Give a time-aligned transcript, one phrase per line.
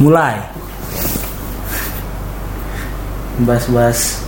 [0.00, 0.36] mulai
[3.40, 4.20] bahas-bahas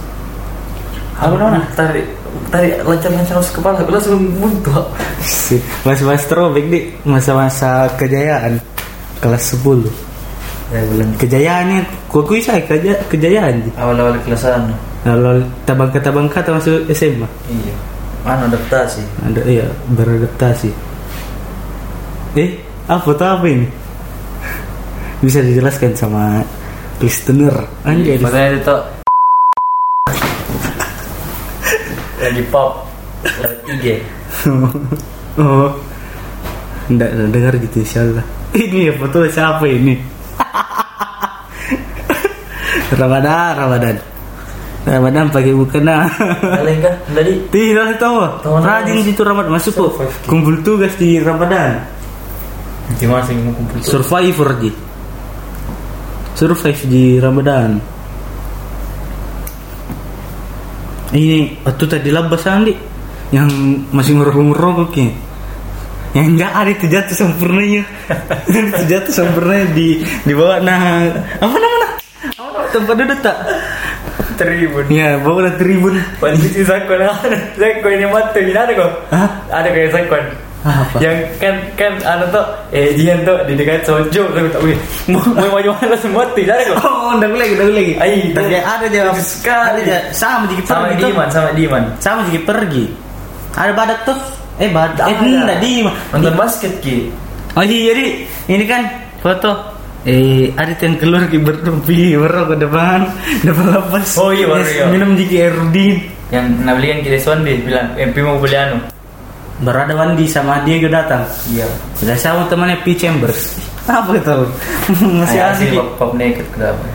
[1.17, 1.62] Apa namanya?
[1.76, 2.06] Tarik
[2.49, 4.73] tarik lancar-lancar masuk kepala, langsung buntu.
[5.23, 8.59] sih bahas-bahas throwback di masa-masa kejayaan
[9.21, 9.87] kelas 10
[10.72, 11.08] Ya belum.
[11.20, 13.61] kejayaannya gua kui saya keja kejayaan.
[13.77, 14.73] Awal-awal kelasan.
[15.04, 17.75] lalu tabangka tabangka masuk SMA Iya.
[18.25, 19.02] Mana adaptasi?
[19.20, 20.70] ada iya beradaptasi
[22.32, 22.54] eh
[22.89, 23.66] apa tuh apa ini
[25.23, 26.42] bisa dijelaskan sama
[26.98, 27.55] listener.
[27.87, 28.19] Anjay.
[28.19, 28.77] Makanya itu
[32.23, 32.83] lagi pop
[33.70, 34.02] IG.
[35.43, 35.70] oh.
[36.91, 38.27] Enggak dengar gitu insyaallah.
[38.52, 39.95] Ini ya foto siapa ini?
[43.01, 43.96] Ramadan Ramadan.
[44.82, 46.59] Ramadan pakai mukena kah?
[47.15, 48.18] Tadi tidak tahu?
[48.43, 49.10] Rajin tahu.
[49.15, 49.51] itu Ramadan.
[49.54, 50.10] Masuk kok.
[50.27, 51.79] Kumpul tugas di Ramadan.
[52.98, 53.79] Gimana sih mau kumpul?
[53.79, 54.91] survivor di
[56.42, 57.78] survive di Ramadan.
[61.15, 62.74] Ini waktu tadi labas Andi
[63.30, 63.46] yang
[63.95, 65.11] masih ngerokok-ngerokok ya
[66.13, 67.83] yang enggak ada itu jatuh sempurnanya.
[68.51, 71.09] Itu jatuh sempurnanya di di bawah nah
[71.41, 71.89] apa namanya?
[72.37, 73.37] Apa nama tempat duduk tak?
[74.33, 74.85] Tribun.
[74.89, 77.05] ya bawah tribun Pandisi sakon
[77.55, 78.93] sakon ini mati ada kok.
[79.48, 80.25] Ada kayak sakon.
[80.63, 84.79] Apa Yang kan kan anu tuh eh jian tuh di dekat sojo tuh tak wih.
[85.11, 86.79] Mau mau mana semua tidak ada kok.
[86.87, 89.81] oh udah lagi udah lagi Ai, tapi ada aja itu sekali.
[89.85, 91.09] ada sama di Sama pergi tuh.
[91.11, 91.83] Diman, sama Diman.
[91.99, 92.85] sama juga pergi
[93.53, 94.19] ada badak tuh
[94.57, 95.27] eh badak eh Ada.
[95.27, 96.97] enggak di Nonton basket ki.
[97.53, 98.05] oh iya jadi
[98.49, 98.83] ini kan
[99.21, 99.51] foto
[100.03, 103.01] eh ada yang keluar ki bertopi berok ke depan
[103.47, 104.85] depan lapas Oh iya, baru iya.
[104.89, 105.97] minum jiki erudin
[106.33, 108.81] Yang nak belikan kita Sonde bilang, eh Pi mau beli anu.
[109.63, 111.67] Baru ada Wandi sama dia gue datang Iya.
[112.03, 113.55] udah sama temannya P Chambers
[113.87, 114.37] apa itu
[115.23, 116.87] masih Ayah, asik pop, pop naked kenapa?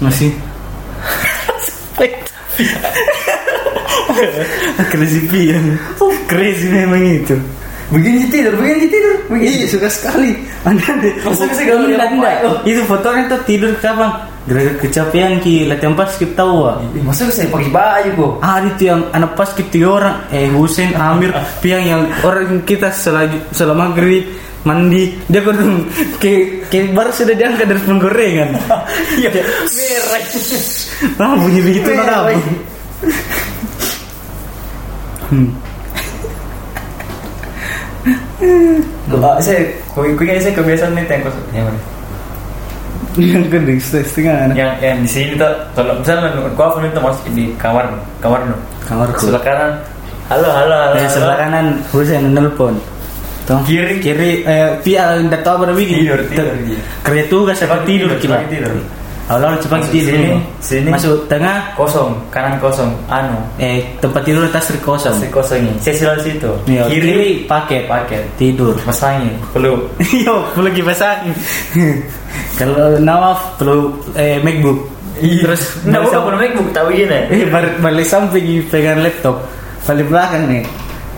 [0.00, 0.30] masih
[4.92, 5.64] crazy P yang
[6.28, 7.36] crazy memang itu
[7.92, 10.32] Begini tidur, begini tidur, Iya suka sekali.
[10.64, 10.80] Anda
[11.92, 12.34] Enggak, enggak.
[12.40, 12.48] apa?
[12.48, 14.08] Oh, Itu fotonya tuh tidur kapan?
[14.42, 16.66] Gara-gara kecapean ki latihan pas kita tahu.
[16.66, 16.82] ah.
[16.82, 18.32] Eh, Masa saya pakai baju kok?
[18.42, 21.30] Ah itu yang anak pas kita tiga orang eh Husen Amir
[21.62, 24.26] piang yang orang kita selagi selama maghrib
[24.62, 25.58] mandi dia kan
[26.22, 28.50] ke ke baru sudah diangkat dari penggorengan
[29.22, 30.22] Iya, merah.
[31.18, 32.02] ah bunyi begitu Merah.
[32.02, 32.30] kenapa
[35.30, 35.50] hmm.
[39.38, 39.62] Saya,
[39.94, 41.30] kau kau saya kebiasaan nih tengkos.
[41.54, 41.91] Yang mana?
[43.20, 47.28] Yang gede setengah anak Yang yang di sini tuh, kalau misalnya kau aku minta masuk
[47.36, 47.92] di kamar,
[48.24, 48.56] kamar nu.
[48.88, 49.72] kamarku Sebelah kanan,
[50.32, 50.94] halo halo halo.
[50.96, 51.44] Eh, sebelah halo.
[51.44, 52.74] kanan Husen nelpon.
[53.42, 53.58] Tuh.
[53.66, 53.98] Kiri.
[53.98, 55.74] kiri eh pia enggak tahu berapa.
[55.74, 56.78] Tidur, tidur, iya.
[57.02, 58.38] Kerja tugas apa tidur kita.
[58.38, 58.72] cepat tidur.
[59.32, 60.12] Cepat Masuk tidur.
[60.12, 60.88] sini, sini.
[60.90, 63.38] Masuk tengah Kosong, kanan kosong, anu.
[63.56, 65.14] eh tempat tidur atas kosong.
[65.14, 65.72] Pasti kosongnya.
[65.80, 66.50] Saya selalu situ.
[66.66, 68.22] Iya, Kiri, kiri paket paket.
[68.36, 68.74] tidur.
[68.84, 69.80] Masangin, perlu.
[70.12, 71.32] Yo, perlu kipas angin.
[72.58, 74.78] Kalau Nawaf perlu eh MacBook.
[75.22, 77.20] Terus nggak bukan pun MacBook tahu gini.
[77.30, 77.44] eh
[77.78, 79.38] balik samping pegang laptop.
[79.82, 80.62] Paling belakang nih.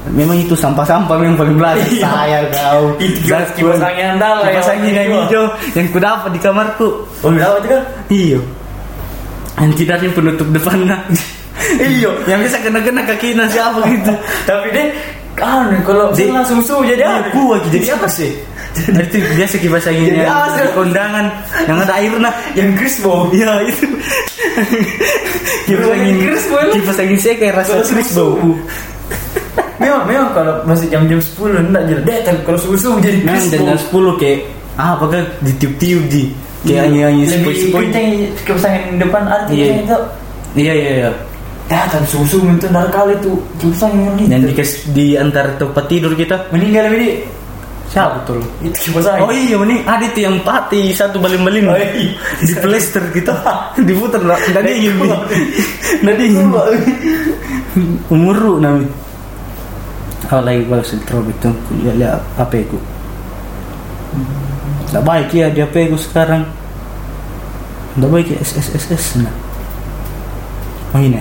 [0.04, 1.88] Memang itu sampah-sampah memang paling belakang.
[1.88, 2.04] Iya.
[2.04, 2.82] Saya kau.
[3.00, 5.22] Itu kipas angin andal lah, Kipas yang angin yang hijau.
[5.24, 6.88] hijau yang ku dapat di kamarku.
[7.24, 7.78] Oh, tahu juga?
[8.12, 8.38] Iya.
[9.56, 10.98] Anti dari penutup depannya.
[11.80, 12.10] Iya.
[12.28, 14.12] yang bisa kena-kena kakinya siapa gitu.
[14.50, 14.88] Tapi deh,
[15.32, 17.28] kan kalau Di- misalnya susu jadi Iya, apa?
[17.32, 18.30] kuah jadi apa sih?
[18.74, 21.26] Itu biasa kipas angin Jadi yang apa kondangan
[21.64, 22.30] yang ada airnya.
[22.52, 23.30] Yang Crispo.
[23.32, 23.86] Iya itu.
[25.64, 26.14] kipas angin
[26.74, 27.80] kipas angin saya kayak rasa
[28.12, 28.36] bau.
[29.74, 33.74] Memang, memang kalau masih jam-jam 10 enggak jadi deh, tapi kalau susu jadi Nah, jam
[33.74, 34.38] 10 kayak
[34.74, 36.22] ah apakah ditiup-tiup di
[36.62, 37.82] kayak lebih sepoi-sepoi.
[37.90, 38.06] kencang
[38.42, 39.66] kipas angin depan arti Iya.
[39.82, 39.98] itu.
[40.54, 41.10] Iya iya iya.
[41.64, 43.34] Ya, tapi susu itu nar kali tuh
[43.80, 44.24] angin ini.
[44.28, 44.52] Dan di,
[44.92, 47.24] di antara tempat tidur kita meninggal ini
[47.84, 48.40] siapa betul?
[48.62, 49.22] itu kipas angin.
[49.26, 52.14] Oh iya ini ada tuh yang pati satu baling-baling Oh, iya.
[52.40, 53.34] di plester kita
[53.86, 55.10] diputar nggak nggak dingin nih
[56.00, 56.46] nggak dingin
[58.08, 58.86] umuru nami
[60.30, 61.54] lagi balas throwback tuh
[61.84, 62.78] lihat lihat apa itu
[64.94, 66.46] nggak baik ya di HP ku sekarang.
[67.98, 69.34] Nggak baik ya SSSS nah
[70.94, 71.18] oh ini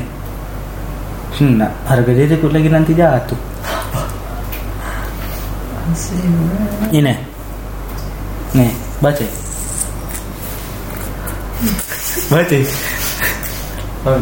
[1.57, 3.39] nah harga dia tuh lagi nanti jatuh.
[6.94, 7.13] Ini.
[8.53, 8.71] Nih
[9.01, 9.25] baca.
[12.29, 12.57] Baca.
[14.06, 14.17] Oh.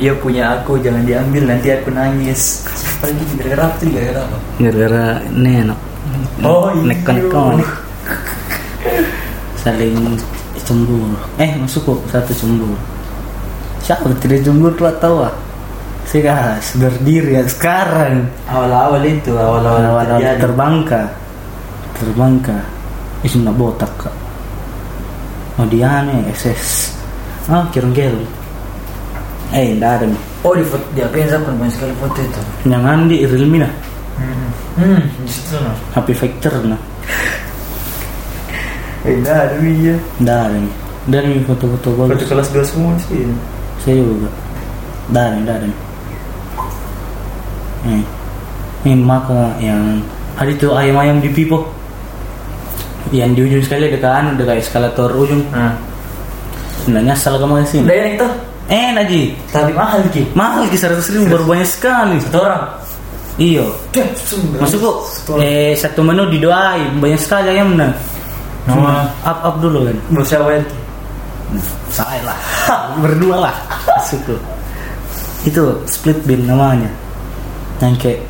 [0.00, 2.64] Dia punya aku, jangan diambil nanti aku nangis.
[3.02, 4.36] Paling gitu gara-gara apa gara-gara apa?
[4.62, 5.04] gara-gara
[5.34, 5.80] nenok
[6.42, 6.82] Oh, iya.
[6.94, 7.56] nekon nekon
[9.58, 9.94] saling
[10.62, 11.14] cemburu.
[11.38, 12.74] Eh masuk kok satu cemburu.
[13.82, 15.34] Siapa tidak cemburu dua tahu ah?
[16.06, 18.26] Saya berdiri ya sekarang.
[18.50, 20.42] Awal-awal itu, awal-awal terjadi.
[20.42, 21.02] terbangka.
[21.98, 22.58] Terbangka.
[23.22, 24.14] Itu nak botak kak.
[25.60, 26.90] Oh dia nih SS
[27.46, 28.24] ah kirung kirung
[29.50, 32.40] eh ndak ada nih Oh di foto, di yang siapa banyak sekali foto itu?
[32.66, 33.72] yang Andi Realme nah
[34.72, 35.76] Hmm, di situ nah.
[35.92, 36.80] HP Factor nah
[39.02, 39.94] Eh, dah ada ya.
[40.18, 40.72] ndak ada nih
[41.10, 43.26] dan foto-foto Foto bagus kelas 2 semua sih.
[43.78, 44.30] saya juga
[45.10, 45.78] ndak ada ndak ada nih
[48.82, 49.98] ini maka yang
[50.34, 51.66] ada itu ayam-ayam di pipo
[53.10, 55.74] yang di ujung sekali dekat anu dekat eskalator ujung Nah,
[56.80, 58.32] sebenarnya asal kamu ke sini udah tuh.
[58.72, 59.22] Eh Naji
[59.52, 60.32] Tapi mahal ki.
[60.32, 62.16] mahal ki seratus ribu baru banyak sekali.
[62.18, 62.64] Satu orang.
[63.36, 63.64] iyo
[64.60, 64.96] masuk kok
[65.40, 67.88] eh satu menu didoai banyak sekali ayamnya
[68.62, 69.08] Nama?
[69.24, 69.96] Up up dulu kan?
[70.12, 70.62] Bos siapa ya?
[71.88, 72.38] saya lah.
[73.02, 73.54] Berdua lah.
[73.88, 74.40] Masuk kok
[75.42, 76.86] itu split bill namanya.
[77.82, 78.20] Yang kayak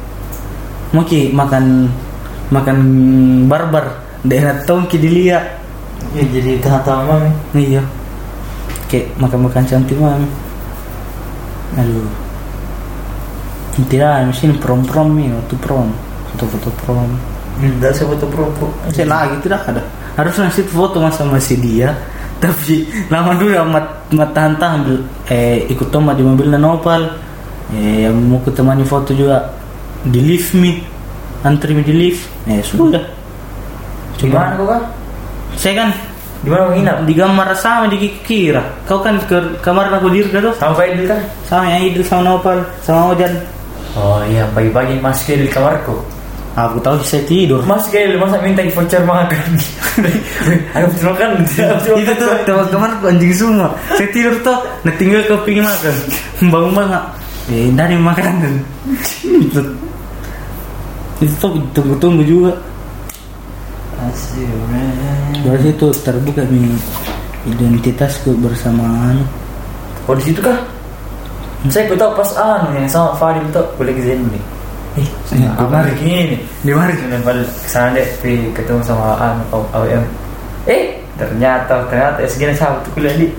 [0.91, 1.91] mau ki makan
[2.49, 2.79] makan
[3.47, 5.45] barbar daerah tongki dilihat
[6.13, 7.31] Ya jadi tahan mami.
[7.55, 7.83] iya
[8.93, 10.29] kayak makan makan cantik mami
[11.81, 12.05] aduh
[13.73, 15.89] tidak mesin prom prom nih waktu prom.
[16.33, 17.09] Foto foto prom.
[17.61, 18.65] Enggak saya foto propo.
[18.93, 19.81] saya lagi tidak ada.
[20.17, 21.97] Harus ngasih foto masa masih dia
[22.43, 27.07] tapi lama dulu ya mat mat tahan tahan bil- eh ikut Toma di mobilnya Nopal
[27.71, 29.47] eh mau kutemani foto juga
[30.03, 30.83] di lift me
[31.47, 32.29] antri me di lift.
[32.45, 33.01] Eh sudah.
[34.21, 34.83] Di mana kau kan?
[35.57, 35.89] saya kan
[36.43, 37.07] Di mana menginap?
[37.07, 41.07] di kamar sama di kira kau kan ke kamar aku dirga tuh Sama Pak Idil
[41.07, 41.21] kan?
[41.47, 43.31] sama yang Idul sama Nopal sama Ojan
[43.93, 45.95] Oh iya, pagi-pagi masuk ke di kamarku.
[46.53, 49.53] aku tahu bisa tidur Mas kayak masa minta voucher makan.
[50.75, 51.31] Voucher makan.
[51.97, 55.95] itu tuh teman kamar anjing semua saya tidur tuh nah tinggal kepingin makan
[56.49, 57.05] bangun banget
[57.49, 58.61] eh dari makanan
[59.25, 59.61] itu
[61.23, 62.53] itu tuh tunggu-tunggu juga.
[65.43, 66.71] Dari situ terbuka nih
[67.49, 69.23] identitasku bersamaan
[70.03, 70.59] Oh di situ kah?
[71.71, 74.41] Saya ku tahu pas anu yang sama Fadil tuh boleh ke sini.
[74.99, 75.95] Eh, Iya, apa kemarin.
[75.95, 76.37] begini?
[76.67, 80.03] di mari Kemudian Fadil ke sana deh, pergi ketemu sama anu AWM.
[80.67, 83.31] Eh, ternyata ternyata SG sabtu kuliah di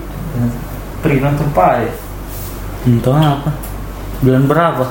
[1.04, 1.84] pergi nonton Pak.
[2.88, 3.52] untuk apa
[4.24, 4.84] bulan berapa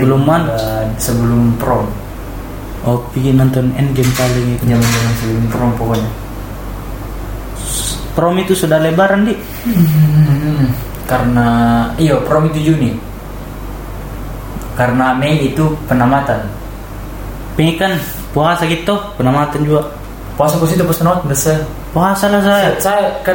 [0.00, 1.84] belum man bulan sebelum prom.
[2.88, 6.10] Oh pingin nonton endgame paling itu zaman sebelum prom pokoknya.
[8.16, 10.72] prom itu sudah lebaran di Hmm,
[11.06, 11.48] karena
[12.00, 12.96] iya prom itu Juni.
[14.74, 16.38] Karena Mei itu penamatan.
[17.58, 17.92] pengen kan
[18.30, 19.82] puasa gitu penamatan juga.
[20.38, 21.58] Puasa pas itu pas penamatan besar.
[21.90, 22.70] puasa lah saya.
[22.78, 23.34] Saya, kan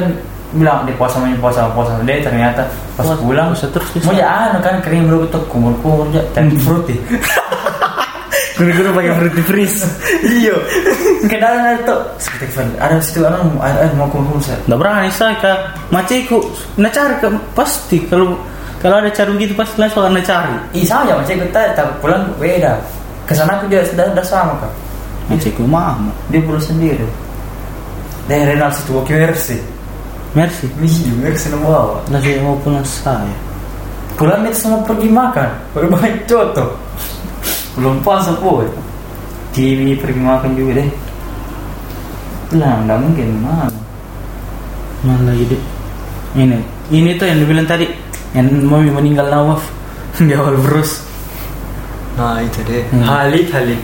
[0.55, 1.99] bilang di puasa main puasa puasa.
[2.03, 2.63] Deh ternyata
[2.95, 6.23] pas Puasa- pulang puasa terus mau ya anu kan kering dulu tuh kumur kumur ya
[6.31, 6.95] dan fruity
[8.57, 9.79] guru-guru pakai fruity freeze.
[10.43, 10.55] Iya.
[11.27, 15.09] Kenapa ada tuh seperti fan ada situ anu ada ada mau kumur saya Nggak berani
[15.11, 15.51] saya ke
[15.87, 16.39] maciku
[16.75, 18.35] Nah cari ke pasti kalau
[18.83, 20.55] kalau ada cari begitu pasti langsung akan cari.
[20.75, 22.73] Ih sama ya macam kita tapi pulang beda.
[23.23, 24.71] Ke sana aku dia sudah sudah sama kan
[25.31, 27.07] maciku mama dia pulang sendiri.
[28.27, 29.59] Dan Renal situ wakil Mercy.
[30.33, 33.53] Merci Iya, Mercy nama lagi mau pulang saya
[34.13, 35.49] pulang itu semua pergi makan.
[35.73, 36.82] Baru main coto
[37.79, 38.69] belum puasa pun
[39.53, 40.89] TV pergi makan juga deh.
[42.57, 43.69] Lah nggak mungkin mana
[45.03, 45.61] mana lagi deh
[46.33, 46.57] ini
[46.89, 47.85] ini tuh yang dibilang tadi.
[48.33, 49.61] Yang mami meninggal Nawaf.
[50.17, 51.05] Di awal berus.
[52.17, 53.01] Nah itu deh Hmm.
[53.05, 53.81] Halid Halid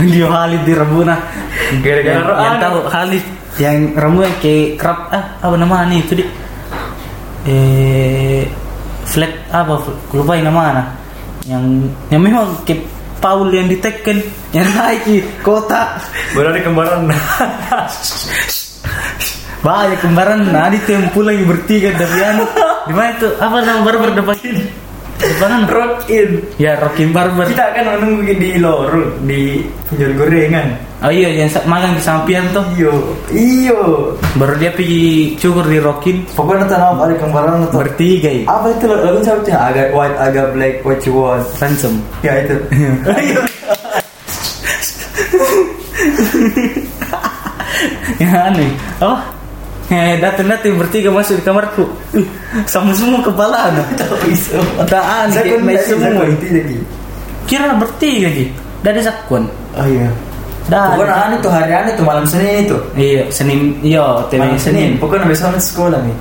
[0.12, 1.20] dia Halid di Rabuna
[1.84, 3.24] Gara-gara yang, yang tahu Halid
[3.60, 6.24] yang rambutnya kayak kerap ah apa namanya itu di
[7.44, 8.48] eh
[9.04, 9.76] flat apa
[10.16, 10.88] lupa yang namanya
[11.44, 11.60] yang
[12.08, 12.80] yang memang kayak
[13.22, 14.18] Paul yang di Tekken
[14.50, 16.02] yang naik di kota.
[16.34, 17.06] Baru ada kembaran.
[19.62, 20.50] Banyak kembaran.
[20.50, 22.44] Nah di yang bertiga dari anu
[22.90, 23.30] di mana itu?
[23.38, 24.34] Apa nama barber depan?
[24.42, 24.81] ini
[25.22, 26.42] depan rock in.
[26.58, 27.46] Ya Rockin Barber.
[27.46, 30.68] Kita akan menunggu di lorong di penjual gorengan.
[31.02, 32.62] Oh iya yang magang di samping tuh.
[32.74, 32.94] Iyo
[33.30, 33.82] iyo.
[34.38, 38.86] Baru dia pergi cukur di Rockin pokoknya tanah ada kembaran atau bertiga ya apa itu
[38.86, 42.56] lagu siapa agak white agak black what you want ransom ya itu.
[43.12, 43.40] Iya.
[48.18, 48.70] ya aneh.
[49.02, 49.18] Oh
[50.24, 51.84] datang datang bertiga masuk di kamarku
[52.66, 53.82] sama semua kepala ada
[54.26, 54.56] bisa
[54.88, 56.76] tak tidak semua lagi
[57.46, 59.44] kira bertiga gitu dari sakuan
[59.76, 60.08] oh iya
[60.70, 60.94] Dah.
[60.94, 62.78] Pokoknya aneh tuh hari aneh tuh malam Senin itu.
[62.94, 64.94] Iya, Senin, iya, Malam Senin.
[64.94, 66.16] Pokoknya besok nanti sekolah nih.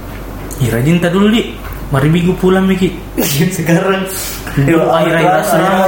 [0.66, 1.54] Ih, rajin tak dulu di.
[1.92, 2.90] Mari minggu pulang Miki.
[3.58, 4.02] Sekarang.
[4.58, 5.86] Dulu akhir-akhir asrama.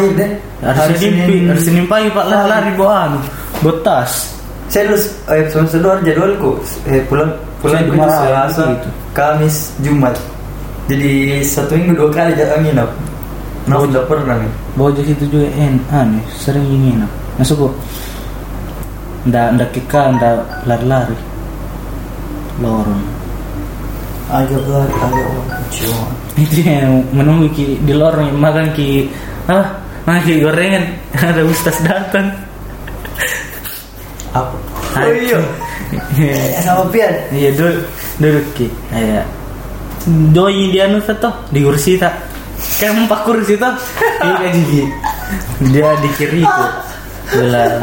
[0.61, 3.19] Hari Senin, pi- hari Senin pagi Pak lari-lari bawa anu,
[3.63, 4.37] bawa tas.
[4.73, 6.57] Saya terus eh, semester dua jadwalku
[6.89, 7.29] eh, pulang
[7.61, 8.89] pulang itu Selasa, gitu.
[9.13, 10.17] Kamis, Jumat.
[10.89, 12.89] Jadi satu minggu dua kali jangan nginap.
[13.69, 14.51] Nah, udah pernah nih.
[14.73, 17.05] Bawa jas itu juga en, anu, sering ingin.
[17.37, 17.73] Masuk kok.
[19.29, 21.17] Ndak ndak kika, ndak lari-lari.
[22.57, 23.03] Lorong.
[24.33, 25.27] Agak berat, agak
[25.69, 26.05] cuma.
[26.33, 29.05] Itu yang menunggu ki di lorong makan ki
[29.45, 29.77] ah
[30.09, 30.83] makan gorengan
[31.29, 32.33] ada ustaz datang.
[34.93, 35.39] Ah, Oh iya.
[36.17, 37.13] Eh, Sama Pian.
[37.33, 37.77] Iya duduk
[38.21, 38.67] duduk ki.
[38.93, 39.21] Iya.
[40.35, 42.13] Doi dia anu tuh di kursi tak.
[42.79, 43.73] Kayak empat kursi tuh.
[44.23, 44.81] Iya jadi
[45.71, 46.65] dia di kiri itu.
[47.33, 47.81] Bilang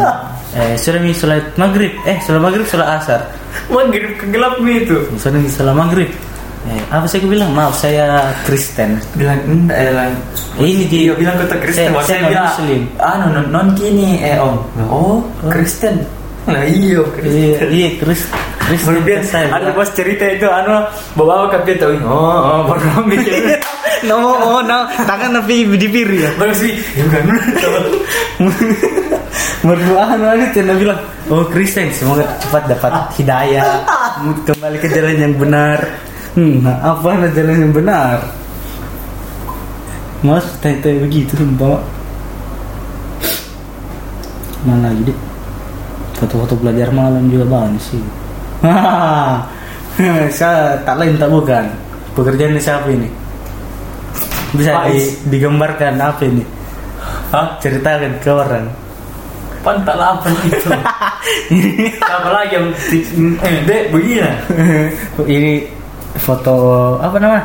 [0.51, 3.23] eh sudah mi sholat maghrib eh sholat maghrib sholat asar
[3.71, 4.99] Maghrib kegelap itu.
[5.15, 6.11] sudah mi sholat maghrib
[6.67, 10.13] eh apa saya bilang maaf saya Kristen Bilang enggak eh bilang
[10.61, 14.09] ini di Iya bilang kota Kristen, saya, saya, saya bilang muslim anu non, non kini
[14.21, 14.55] eh om.
[14.91, 16.03] Oh, Kristen.
[16.49, 17.69] Nah iya iya Kristen.
[17.69, 20.87] iya Kristen Kemudian saya ada bos cerita itu anu
[21.19, 21.91] bawa kapian tahu.
[22.07, 23.59] Oh, oh baru mikir.
[24.09, 26.31] no oh no tangan tapi di piri ya.
[26.39, 27.25] Baru sih, ya bukan.
[29.67, 31.01] berdoa anu Cina bilang
[31.35, 33.83] oh Kristen semoga cepat dapat hidayah.
[34.47, 35.79] Kembali ke jalan yang benar.
[36.39, 38.23] Hmm, nah, apa jalan yang benar?
[40.23, 41.81] Mas tanya begitu sumpah
[44.69, 45.30] mana lagi deh
[46.21, 48.03] foto-foto belajar malam juga banyak sih.
[50.39, 51.65] Saya tak lain tak bukan.
[52.13, 53.09] Pekerjaan siapa ini?
[54.53, 56.45] Bisa di- digambarkan apa ini?
[57.33, 57.57] Hah?
[57.63, 58.67] ceritakan ke orang.
[59.65, 60.73] Pantal apa itu?
[62.17, 62.67] Apa lagi yang
[63.45, 64.33] eh dek begini.
[65.37, 65.69] ini
[66.17, 67.45] foto apa nama?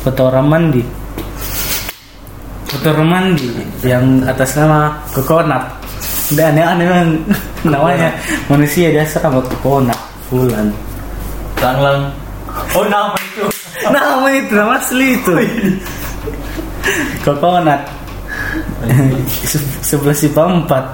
[0.00, 0.82] Foto orang mandi.
[2.64, 3.48] Foto orang mandi
[3.84, 5.83] yang atas nama kokonat
[6.32, 7.10] dan aneh-aneh memang
[7.76, 8.08] namanya
[8.48, 9.98] manusia biasa sama kokonat
[10.32, 10.72] bulan
[11.64, 12.12] Langlang.
[12.76, 13.44] Oh nama itu.
[13.88, 15.32] nama itu nama asli itu.
[17.24, 17.80] Kokonat
[19.48, 20.84] Se- sebelah si empat.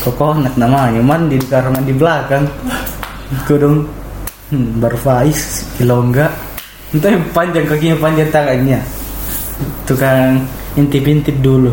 [0.00, 2.48] Kokonat namanya mandi di kamar mandi belakang.
[3.44, 3.84] Kudung
[4.48, 6.28] hmm, berfais kilongga
[6.92, 8.80] entah yang panjang kakinya panjang tangannya.
[9.84, 10.40] Tukang
[10.80, 11.72] intip-intip dulu.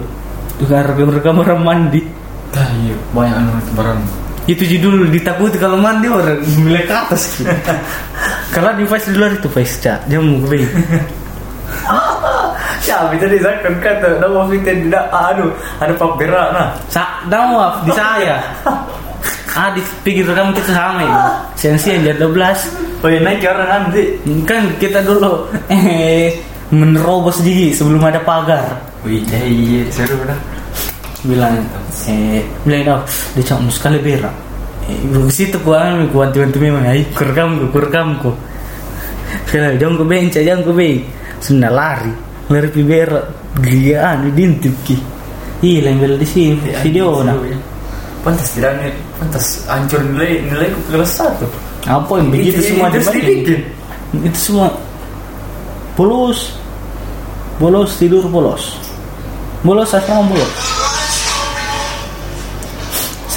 [0.59, 2.03] Tukang rekam-rekam orang mandi
[2.49, 4.01] Dah iya, banyak anu itu barang.
[4.49, 7.37] itu judul ditakuti kalau mandi orang milik ke atas
[8.57, 10.65] kalau di face di luar itu face cak jamu gue
[12.89, 16.73] Ya, bisa disahkan kata nama kita tidak anu ada pak berak nah.
[16.89, 18.41] Sa maaf di saya.
[19.59, 21.13] ah di pikir kamu kita sama ya.
[21.53, 24.17] Sensi yang jadi 12 Oh ya naik orang nanti.
[24.49, 26.33] Kan kita dulu eh
[26.73, 28.65] menerobos gigi sebelum ada pagar.
[29.05, 30.39] Wih, eh, iya seru dah.
[31.27, 31.59] Bilang
[32.07, 33.01] eh bilang oh
[33.35, 34.31] dia cuma sekali berak.
[34.88, 38.31] Eh, gue ke situ kuan kuan tuan tuan memang ayo kurekam ku kurekam ku.
[39.51, 41.03] Kalau jangan ku benca jangan ku benc.
[41.43, 42.13] Sudah lari
[42.49, 43.25] lari pi berak
[43.61, 44.97] giaan dintip ki.
[45.59, 47.35] Lain bela di sini Ya, video nah.
[48.23, 51.47] Pantas tidak nih, pantas hancur nilai nilai kelas satu.
[51.88, 53.59] Apa yang begitu Itu- semua sedikit.
[54.11, 54.67] Itu semua
[55.95, 56.55] bolos,
[57.59, 58.75] bolos tidur bolos,
[59.63, 60.55] bolos asal bolos.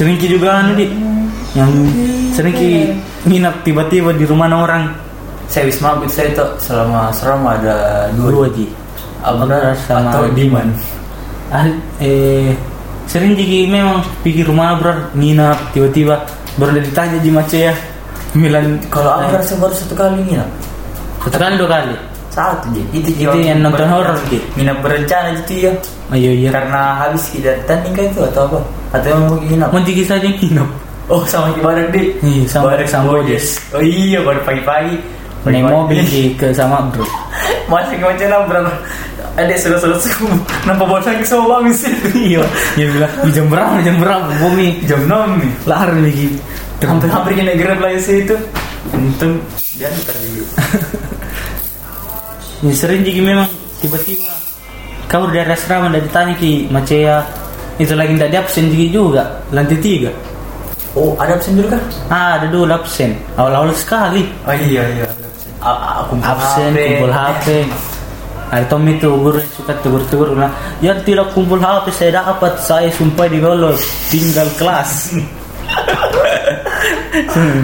[0.02, 0.90] Sering ki juga anu di,
[1.54, 1.70] yang
[2.34, 2.90] sering ki
[3.22, 4.90] nginap tiba-tiba di rumah orang
[5.46, 8.30] Saya wisma mabit saya itu selama selama ada dua.
[8.34, 8.66] dua ji.
[9.22, 10.74] Abrar sama atau Diman.
[11.54, 11.70] Ah,
[12.02, 12.50] eh
[13.06, 16.18] sering ji memang pikir rumah bro nginap tiba-tiba
[16.58, 17.74] baru ditanya ji mace ya
[18.34, 20.50] Milan Kalau Abrar saya baru satu kali nginap.
[21.22, 21.94] satu kali dua kali
[22.32, 22.82] Satu je.
[22.96, 24.40] Itu, Itu yang nonton horor, Ki.
[24.56, 25.72] Nginap berencana gitu ya.
[26.12, 28.58] Ayo iya Karena habis kita tanding kan itu atau apa?
[28.92, 29.68] Atau mau nginap?
[29.72, 30.68] mau jigi saja nginap
[31.10, 32.14] Oh sama badak di.
[32.22, 33.58] Iya, sama- Badak sama Bojes.
[33.74, 34.96] Oh iya baru pagi-pagi.
[35.42, 37.02] naik mobil di ke sama bro
[37.66, 38.70] Masih ke mana nabrak.
[39.34, 40.28] Ada sudah-sudah suku.
[40.62, 41.90] Nampak bola lagi sama bang sih.
[42.30, 42.44] iya
[42.78, 45.52] dia bilang "Ih, jam berapa jam berapa bumi Jam 6 nih.
[45.66, 46.26] lari lagi
[46.82, 48.36] Hampir-hampir kena grab lagi sih itu.
[48.94, 49.34] Untung
[49.74, 50.44] dia ntar dulu.
[52.68, 53.48] ya, sering jigi memang
[53.82, 54.30] tiba-tiba
[55.12, 57.20] kau dari asrama dari tanya ki macea
[57.76, 60.08] itu lagi tidak absen juga lantai tiga.
[60.96, 61.82] Oh ada absen dulu kah?
[62.08, 63.12] ah ada dulu absen.
[63.36, 64.24] Awal-awal sekali.
[64.48, 65.06] Oh iya iya.
[65.60, 67.46] A- Aku absen kumpul HP.
[68.52, 70.52] Ada Tommy itu guru yang suka tegur-tegur bilang
[70.84, 72.52] ya tidak kumpul HP saya dapat.
[72.60, 73.80] Saya sumpah di bolos
[74.12, 75.16] tinggal kelas.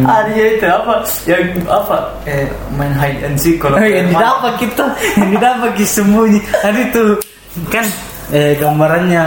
[0.09, 1.05] Ada ya itu apa?
[1.29, 1.97] Yang apa?
[2.25, 4.85] Eh main hide and seek kalau yang didapat kita
[5.21, 7.21] yang didapat kita sembunyi tadi tuh
[7.67, 7.87] kan
[8.29, 9.25] eh gambarannya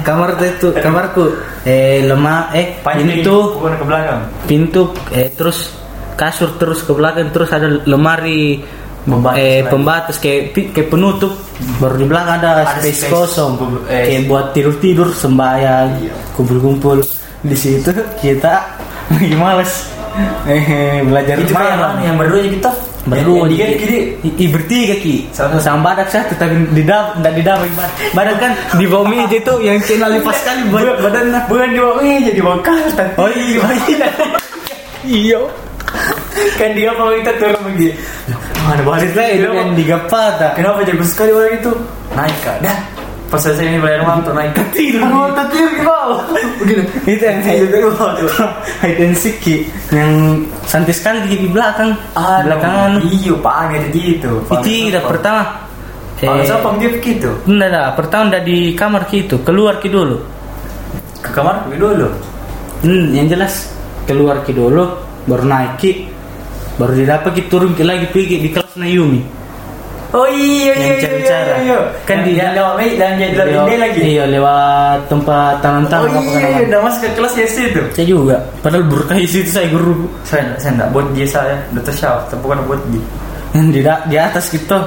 [0.00, 1.24] kamar tuh itu kamarku
[1.62, 4.82] eh lemah eh Panjang pintu bukan ke belakang pintu
[5.12, 5.76] eh terus
[6.14, 8.64] kasur terus ke belakang terus ada lemari
[8.98, 9.70] Pembatas eh lagi.
[9.70, 11.32] pembatas kayak kayak penutup
[11.78, 13.08] baru di belakang ada, Ada space, space.
[13.08, 13.52] kosong
[13.86, 14.04] eh.
[14.04, 16.12] kayak buat tidur tidur sembayang Iya.
[16.32, 17.00] kumpul-kumpul
[17.40, 18.54] di situ kita
[19.12, 19.88] lagi males
[20.44, 22.00] eh belajar itu malam.
[22.00, 22.70] yang berdua aja kita
[23.06, 27.42] berdua yang, yang, di, i, bertiga ki Sama- badak satu tapi di dalam tidak di
[27.46, 27.62] dalam
[28.16, 31.96] badak kan di bawah meja itu yang channel lipat sekali bukan badannya bukan di bawah
[32.02, 34.08] meja di bawah kartan oh iya iya.
[35.08, 35.40] Iya.
[36.60, 37.96] Kan dia kalau kita turun begini
[38.60, 41.72] mana balik Maksudnya itu yang digapata kenapa jago sekali orang itu?
[42.12, 42.56] Naik kak.
[42.60, 42.97] Dah
[43.28, 45.04] pas selesai ini bayar mantu naik Tidur.
[45.04, 46.20] oh tidur di bawah.
[46.64, 46.82] Begini.
[47.04, 48.28] Itu yang di bawah tuh.
[48.80, 49.68] hide and seek Ki.
[49.92, 51.92] yang santai sekali di, belakang.
[52.16, 55.44] Ah, belakangan iyo panggil gitu itu tidak pertama.
[56.18, 56.68] Kalau siapa?
[56.82, 57.88] Dia begitu enggak enggak.
[57.94, 60.16] Pertama enggak di kamar gitu keluar ki dulu.
[61.22, 61.68] Ke kamar?
[61.68, 62.08] Pergi dulu?
[62.82, 63.70] Hmm, yang jelas.
[64.08, 64.88] Keluar ki dulu.
[65.28, 65.92] Baru naik ki.
[66.80, 69.37] Baru didapat ki turun ki lagi pergi di kelas Nayumi
[70.10, 71.44] oh iya iya Yang iya cara-cara.
[71.44, 71.78] iya, iya.
[72.02, 74.00] Kan Yang- di- yang lewat meja dan jadi lewat ini lagi.
[74.02, 78.06] iya lewat tempat oh tangan-tangan apa iya iya udah masuk ke kelas ya situ saya
[78.06, 78.36] juga.
[78.60, 80.08] Padahal berkah situ saya guru.
[80.22, 83.04] Saya saya enggak buat dia saya dokter Syaf tapi bukan buat dia.
[83.74, 84.78] Di, di atas gitu.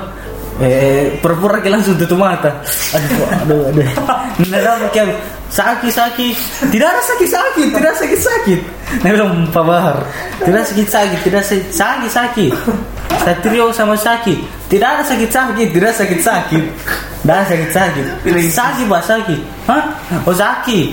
[0.62, 2.51] Eh pura-pura kayak langsung tutup mata.
[2.94, 3.88] Aduh aduh aduh.
[4.51, 5.18] Dapat kayak
[5.50, 6.34] sakit sakit.
[6.70, 8.60] Tidak ada sakit sakit tidak sakit sakit.
[9.01, 9.98] Nah bilang Pak Bahar.
[10.42, 12.51] Tidak sakit sakit tidak sakit sakit sakit
[13.22, 14.39] Satrio sama sakit
[14.72, 16.63] tidak ada sakit sakit tidak sakit sakit.
[17.22, 18.06] Tidak ada sakit sakit.
[18.50, 19.84] Sakit pak sakit hah?
[20.25, 20.88] Oh sakit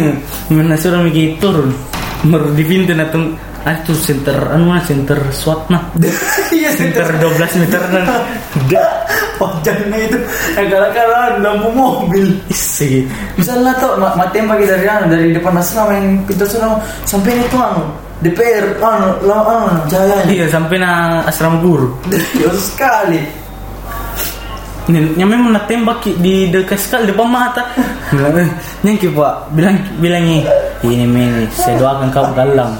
[0.54, 1.72] mana sudah mikir turun
[2.22, 3.34] baru di pintu natung
[3.66, 5.82] ah itu center anu mah, center SWAT nah
[6.54, 8.26] iya center 12 meter nah
[8.70, 8.90] dah
[9.42, 10.18] Wajahnya itu
[10.54, 12.30] yang gara-gara lampu mobil.
[12.46, 13.02] isi
[13.34, 16.78] Misalnya tuh mak ma tembak dari anu dari depan asrama yang pintu asrama.
[17.02, 17.82] Sampai itu anu
[18.22, 20.30] DPR anu lah anu jayanya.
[20.30, 21.90] iya sampai na asrama guru
[22.38, 23.18] Jauh sekali.
[24.90, 27.62] Nya memang nak tembak di dekat sekali depan mata.
[28.10, 28.50] Bilang, eh,
[28.82, 30.42] nyangki pak, bilang bilangnya
[30.82, 32.74] ini mini, saya doakan kau dalam.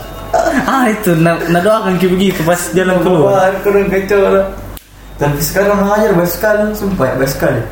[0.67, 3.55] Ah itu, na, na doakan ki begitu pas jalan keluar.
[3.63, 4.47] Kurang kacau lah.
[5.15, 7.63] Tapi sekarang mengajar baik sekali, sumpah baik sekali.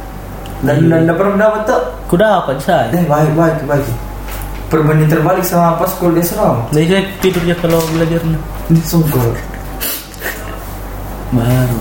[0.62, 1.82] Dan dan tidak pernah dapat tuh.
[2.06, 2.86] Kuda apa saya?
[2.94, 4.09] Eh baik baik baik.
[4.70, 6.62] Perbanding terbalik sama pas kuliah di asrama.
[6.70, 8.38] Jadi saya tidur ya kalau belajarnya.
[8.70, 9.34] Ini sungguh.
[11.34, 11.78] Baru.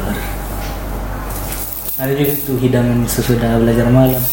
[2.02, 4.24] Ada juga tuh hidangan sesudah belajar malam.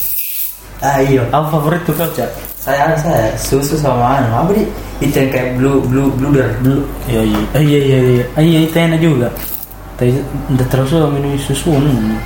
[0.81, 1.21] Ah iya.
[1.37, 2.33] Apa favorit tuh kau cak?
[2.57, 4.65] Saya saya susu sama anu apa di
[5.05, 6.81] itu yang kayak blue blue blue der Dulu.
[7.13, 7.41] Iya iya.
[7.53, 8.25] Ah, iya iya iya.
[8.41, 9.29] Ah, iya itu enak juga.
[10.01, 10.17] Tapi
[10.57, 11.77] udah terus minum susu.
[11.77, 12.17] Hmm.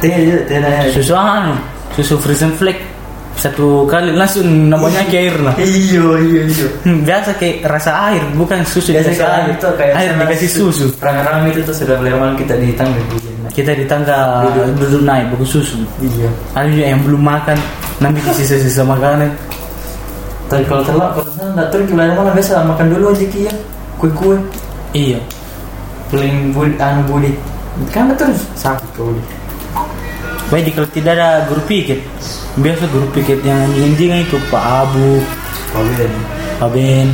[0.00, 0.08] teh
[0.48, 0.56] teh
[0.88, 1.52] Susu anu,
[1.92, 2.95] susu frozen flake
[3.36, 5.52] satu kali langsung namanya ke air lah.
[5.60, 9.46] iya iya iya Hmm, Biasa kayak rasa air, bukan susu biasa kayak air.
[9.52, 10.86] itu kayak air dikasih su- susu.
[10.98, 12.96] rame-rame itu tuh sudah malam kita di tangga
[13.52, 14.64] Kita di tangga Duduk.
[14.80, 15.76] duduk naik buku susu.
[15.98, 17.56] iya Ada juga yang belum makan,
[17.98, 19.28] nanti sisa-sisa makanan.
[20.46, 23.52] tapi kalau terlambat kalau sana nggak beli malam biasa makan dulu aja kia
[23.98, 24.36] kue kue
[24.94, 25.18] Iya.
[26.06, 27.34] paling budi anu budi
[27.90, 29.10] kan terus sakit kau
[30.46, 31.98] Baik kalau tidak ada guru piket,
[32.62, 35.18] biasa guru piket yang anjing itu Pak Abu,
[35.74, 36.24] beda nih
[36.62, 37.08] Pak Ben.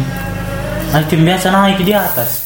[0.93, 2.45] Nah, tim biasa naik di atas.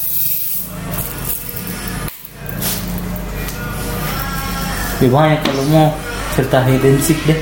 [5.03, 5.87] Lebih banyak kalau mau
[6.38, 7.40] cerita hide and seek deh.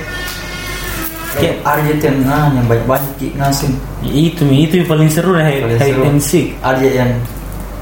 [1.35, 1.67] kayak
[2.01, 3.75] yang nah, yang banyak banyak ngasih
[4.07, 5.61] Itu Mi, itu yang paling seru deh
[6.17, 6.57] seek.
[6.65, 7.11] Arya yang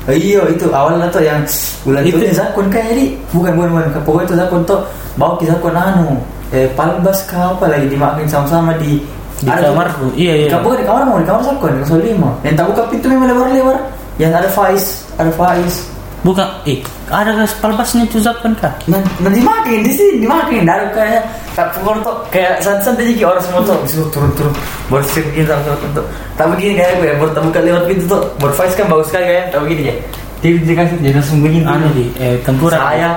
[0.02, 0.66] Oh, iya itu.
[0.66, 1.38] Awalnya tuh yang
[1.86, 4.02] bulan Itu- itu zakon kayak jadi bukan bukan bukan.
[4.02, 4.80] Pokoknya itu zakon tuh
[5.14, 6.18] bawa ki zakon anu.
[6.50, 8.98] Eh palbas ke apa lagi dimakan sama-sama di
[9.42, 10.48] Di ada tuh- kamarku, iya, iya.
[10.54, 12.30] Kamar di kamar mau di kamar zakon kosong lima.
[12.46, 13.78] Yang tak buka pintu memang lebar-lebar
[14.20, 15.88] yang ada Faiz ada Faiz
[16.22, 16.78] Bukan, eh,
[17.10, 18.70] ada gas palbasnya itu zakon kah?
[18.86, 21.22] Nah, nanti dimakan di sini dimakan dari kayak
[21.58, 24.54] tak pukul tuh kayak santai jadi orang semua tuh disuruh turun-turun
[24.88, 26.06] baru sih begini tak tak tak
[26.38, 29.44] tak begini kayak gue baru buka lewat pintu tuh baru Faiz kan bagus sekali kayak.
[29.50, 29.94] Tak begini ya
[30.42, 31.62] dia dikasih jadi langsung begini.
[31.62, 32.74] Anu di, eh, tempura.
[32.74, 33.14] saya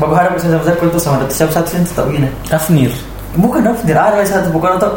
[0.00, 2.28] bagus harap bisa sama Zakul tuh sama siapa satu sini tak begini.
[2.48, 2.92] Kafnir.
[3.36, 4.92] bukan tidak ada satu pokoknya tuh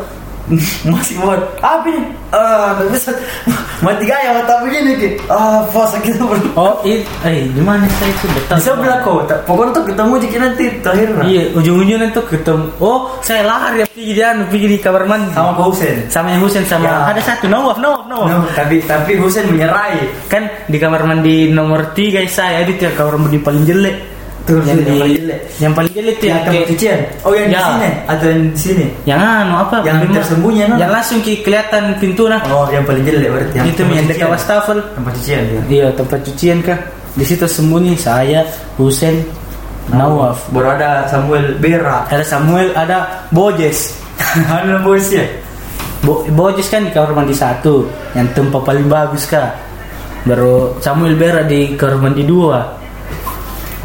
[0.83, 3.12] masih buat apa ini ah nggak bisa
[3.79, 8.25] mati gaya mata begini ki ah apa sakit bro Oh, it, eh gimana saya itu
[8.27, 8.57] betul.
[8.57, 11.25] di sebelah kau tak pokoknya tuh ketemu jadi nanti terakhir nah.
[11.25, 12.65] Iya, ujung-ujungnya tuh ketemu.
[12.81, 15.31] Oh, saya lari pergi di anu, pergi di kamar mandi.
[15.31, 16.97] sama kau Husen sama yang Husen sama Ya.
[17.07, 18.27] ada satu Nawaf, Nawaf, Nawaf.
[18.27, 23.15] No, tapi tapi Husen menyerai Kan di kamar mandi nomor tiga saya di tiap kamar
[23.17, 24.18] mandi paling jelek.
[24.49, 25.39] Terus yang, yang di, paling jelek.
[25.62, 27.62] yang paling jelek tuh yang yang tempat cucian oh yang di Ya.
[27.69, 29.75] sini atau yang di sini yang anu apa?
[29.85, 30.75] Yang tersembunyi, anu?
[30.81, 32.41] Yang langsung ki kelihatan pintu nah.
[32.49, 34.77] oh yang paling jelek berarti itu tempat yang dekat wastafel.
[34.97, 36.79] tempat cucian ya Iya, tempat cucian kah?
[37.13, 38.41] Di situ sembunyi saya,
[38.75, 39.21] Husen,
[39.89, 40.49] Nawaf.
[40.49, 43.97] baru ada Samuel Bera Ada Samuel, ada Bojes.
[44.49, 45.25] Halo bos ya
[45.99, 47.83] Bo Bojes kan di kamar mandi satu,
[48.15, 49.51] yang tempat paling bagus kah.
[50.23, 52.78] Baru Samuel Bera di kamar mandi dua.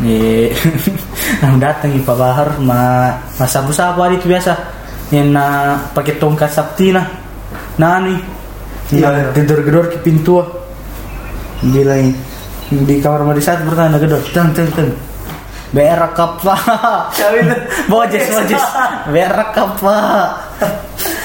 [0.02, 0.50] Nih,
[1.42, 4.58] yang datang Pak Bahar, ma mas sabu sabu hari itu biasa,
[5.14, 7.06] yang na pakai tongkat sakti nah,
[7.78, 8.18] nah nih,
[8.90, 10.42] Iya, nah, gedor-gedor ke pintu,
[11.62, 12.10] bilang
[12.68, 14.90] di kamar mandi satu pertama gedor, teng teng teng,
[15.70, 16.54] berak apa?
[17.90, 18.64] Bojes, bojes,
[19.08, 19.96] berak apa?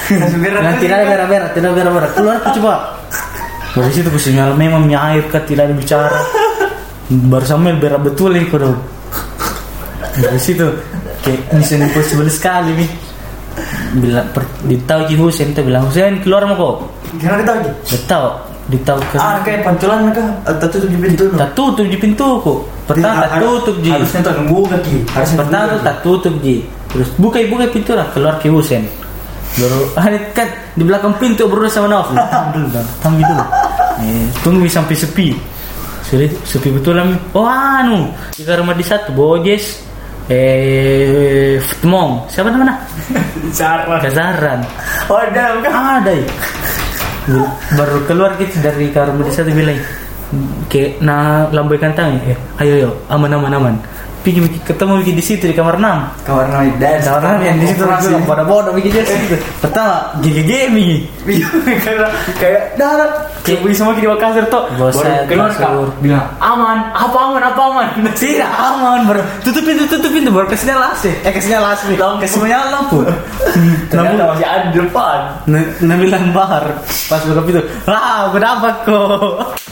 [0.10, 2.12] Nah, tidak ada berak-berak, tidak ada berak-berak.
[2.18, 2.74] Keluar aku coba.
[3.78, 6.10] Dari situ sinyal memang air kan tidak ada bicara.
[7.10, 8.62] Baru Samuel berak betul ini kau
[10.20, 10.66] Dari situ
[11.26, 12.90] kayak mission impossible sekali nih.
[13.98, 16.76] Bilang per, ditahu Ki Husen itu bilang Husen keluar mau kok.
[17.18, 17.72] Gimana kita lagi?
[17.90, 18.28] Ditahu,
[18.70, 20.30] ditahu ke Ah, kayak pantulan kah?
[20.46, 21.24] Atau tutup di pintu?
[21.34, 22.60] tak tutup di pintu kok.
[22.86, 23.90] Pertama tak tutup ji.
[23.90, 24.96] Harusnya tuh nunggu kaki.
[25.10, 26.56] Harusnya Pertama tuh tak tutup ji.
[26.94, 28.86] Terus buka buka pintu lah keluar ke Husen.
[29.58, 30.46] Baru ah, ini kan
[30.78, 32.14] di belakang pintu berdua sama Nauf.
[32.14, 32.68] Tahan dulu
[33.02, 33.46] tahan dulu.
[34.00, 35.58] Eh, tunggu sampai sepi.
[36.10, 37.06] Sudah sepi betul lah.
[37.38, 39.86] Oh anu di kamar mandi satu Bojes.
[40.30, 42.30] Eh, Futmong.
[42.30, 42.78] Siapa namanya?
[43.58, 43.98] Cara.
[43.98, 44.62] Kazaran.
[45.10, 45.74] Oh, ada bukan?
[45.74, 46.26] Ada ya.
[47.74, 49.78] Baru keluar gitu dari kamar mandi satu bilang
[50.70, 53.76] kayak nah lambaikan tangan eh, ayo ayo aman aman aman
[54.20, 57.66] Pigi, ketemu Pigi di situ di kamar 6 Kamar naik dan Kamar 6 yang di
[57.72, 60.98] situ bilang pada bodoh Pigi di situ pertama gigi gigi
[61.30, 61.46] Iya,
[61.86, 62.08] karena
[62.42, 63.12] kayak darat.
[63.46, 65.52] Kayak beli semua di Makassar tuh Bos baru saya keluar
[66.02, 67.86] bilang aman apa aman apa aman?
[68.20, 71.82] Tidak aman baru tutup pintu tutup pintu baru kasih nyala AC eh kasih nyala AC
[71.96, 73.00] kasih nyala lampu.
[73.92, 75.20] Ternyata masih ada di depan.
[76.00, 76.66] Bilang bahar.
[77.08, 79.70] Pas buka pintu lah aku dapat kok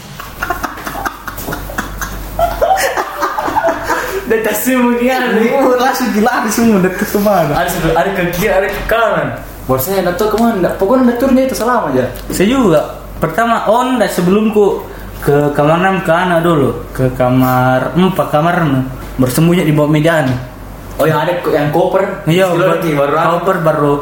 [4.28, 7.52] dan kasih begini Oh, langsung gila semua dekat ke mana?
[7.56, 9.28] Ada sebelah ada ke kiri ada ke kanan.
[9.64, 12.80] Bos saya tahu ke mana pokoknya nggak turunnya itu selama aja Saya juga.
[13.18, 14.84] Pertama on dah sebelumku.
[15.18, 16.70] Ke kamar 6 ke anak dulu.
[16.94, 20.22] Ke kamar 4 kamar 6 bersembunyi di bawah meja
[20.98, 22.26] oh yang ada yang koper?
[22.26, 23.38] Iya, baru ada.
[23.38, 23.92] koper baru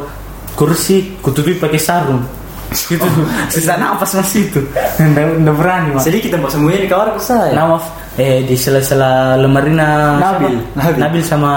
[0.57, 2.25] kursi kututupi pakai sarung.
[2.73, 3.05] Gitu.
[3.53, 4.61] Sisa napas masih itu.
[5.01, 6.09] Nggak berani, Mas.
[6.09, 7.85] sedikit tempat sembunyi di kamar saya Nah, maaf,
[8.17, 10.57] eh di sela-sela lemarinya Nabil.
[10.73, 11.01] Nabil.
[11.05, 11.53] Nabil sama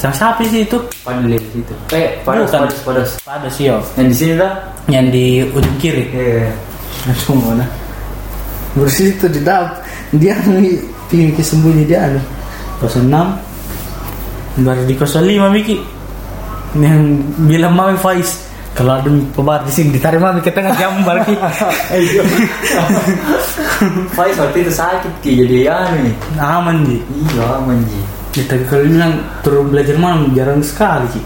[0.00, 0.76] sama siapa sih itu?
[1.00, 2.60] Padahal di situ kayak padas Bukan.
[2.60, 3.76] padas padas Ada sih yo.
[3.96, 4.52] yang di sini dah
[4.88, 6.04] Yang di ujung kiri.
[6.12, 6.52] Iya.
[7.04, 7.64] langsung mana
[8.74, 9.68] bersih itu di dalam
[10.16, 12.20] dia nih pilih sembunyi dia anu
[12.80, 13.36] kos enam
[14.58, 15.78] baru di kos lima Miki
[16.74, 18.40] yang bilang mami Faiz
[18.74, 21.34] kalau ada pebar di sini ditarik mami ke tengah gambar ki.
[24.18, 26.98] Faiz waktu itu sakit ki jadi anu nih aman ji.
[27.30, 28.00] Iya aman ji.
[28.34, 29.14] Kita kalau bilang
[29.46, 31.22] turun belajar malam jarang sekali ki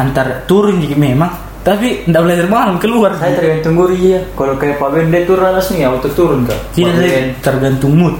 [0.00, 1.28] antar turun ji memang
[1.60, 5.52] tapi tidak belajar malam keluar saya tergantung guru ya kalau kayak Pak Ben dia turun
[5.52, 6.56] langsung ya auto turun kak.
[6.72, 7.28] Tidak Pak saya Ben.
[7.44, 8.16] tergantung mood.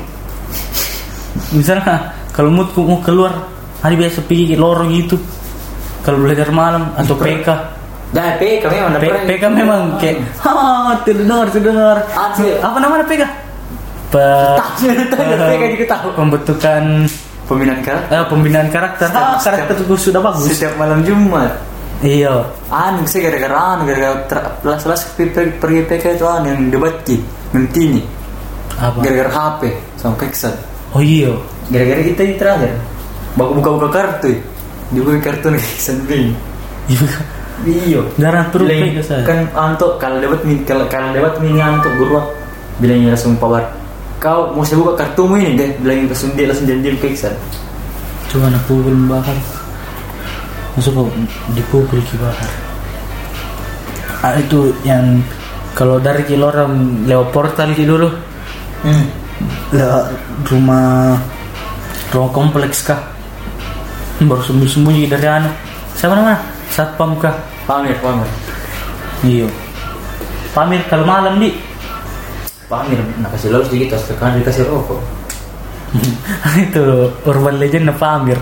[1.56, 3.32] Misalnya kalau mood mau keluar
[3.80, 5.16] hari biasa pergi lorong gitu
[6.04, 7.79] kalau belajar malam atau PK
[8.10, 9.22] Dah PK memang P- pernah.
[9.24, 10.52] PK memang kayak ha
[11.00, 11.96] terdengar terdengar.
[12.10, 12.50] Asli.
[12.58, 13.22] apa namanya PK
[14.10, 14.26] Pe
[15.46, 16.08] PK juga tahu.
[16.18, 17.06] pembentukan
[17.46, 18.10] Pembinaan karakter.
[18.12, 19.06] eh, pembinaan karakter.
[19.10, 20.46] Ah, karakter itu sudah bagus.
[20.48, 21.50] Setiap malam Jumat.
[22.00, 22.46] iya.
[22.66, 27.18] Anu saya gara-gara anu gara-gara ter- las-las pergi, PK itu anu yang debat ki
[27.50, 28.02] mentini
[28.72, 29.02] apa?
[29.02, 29.60] Gara-gara HP
[29.96, 30.54] sama keksan.
[30.90, 31.34] Oh iya.
[31.68, 32.70] Gara-gara kita ini terakhir.
[33.34, 34.30] Buka buka buka kartu
[34.90, 36.34] dibuka kartu nih keksan bing
[37.60, 38.00] Iya.
[38.00, 42.20] iyo PK saya kan anto kalau min kalau kalau debat min anto guru.
[42.80, 43.60] Bilangnya langsung power.
[44.20, 45.70] Kau mau saya buka kartumu ini deh.
[45.80, 47.32] Bilangin langsung dia langsung janji keksan
[48.28, 49.32] Cuma nak pukul bakar
[50.76, 51.08] Masuk kok
[51.56, 52.50] dipukul ki bakar.
[54.20, 55.24] Ah, Itu yang
[55.72, 58.12] Kalau dari Kiloram lewat portal ki dulu
[58.84, 59.04] hmm.
[59.72, 60.04] lewat
[60.52, 61.16] rumah
[62.12, 63.00] Rumah kompleks kah?
[64.20, 65.48] Baru sembunyi-sembunyi dari anu
[65.96, 66.59] Siapa namanya?
[66.70, 67.34] Satpam kah
[67.66, 68.30] pamer pamer
[69.20, 69.46] Iya.
[70.56, 71.52] Pamir kalau malam di
[72.70, 75.02] Pamir, nak kasih laus dikit, terus tekan dikasih rokok.
[76.70, 78.38] itu urban legend na Pamir.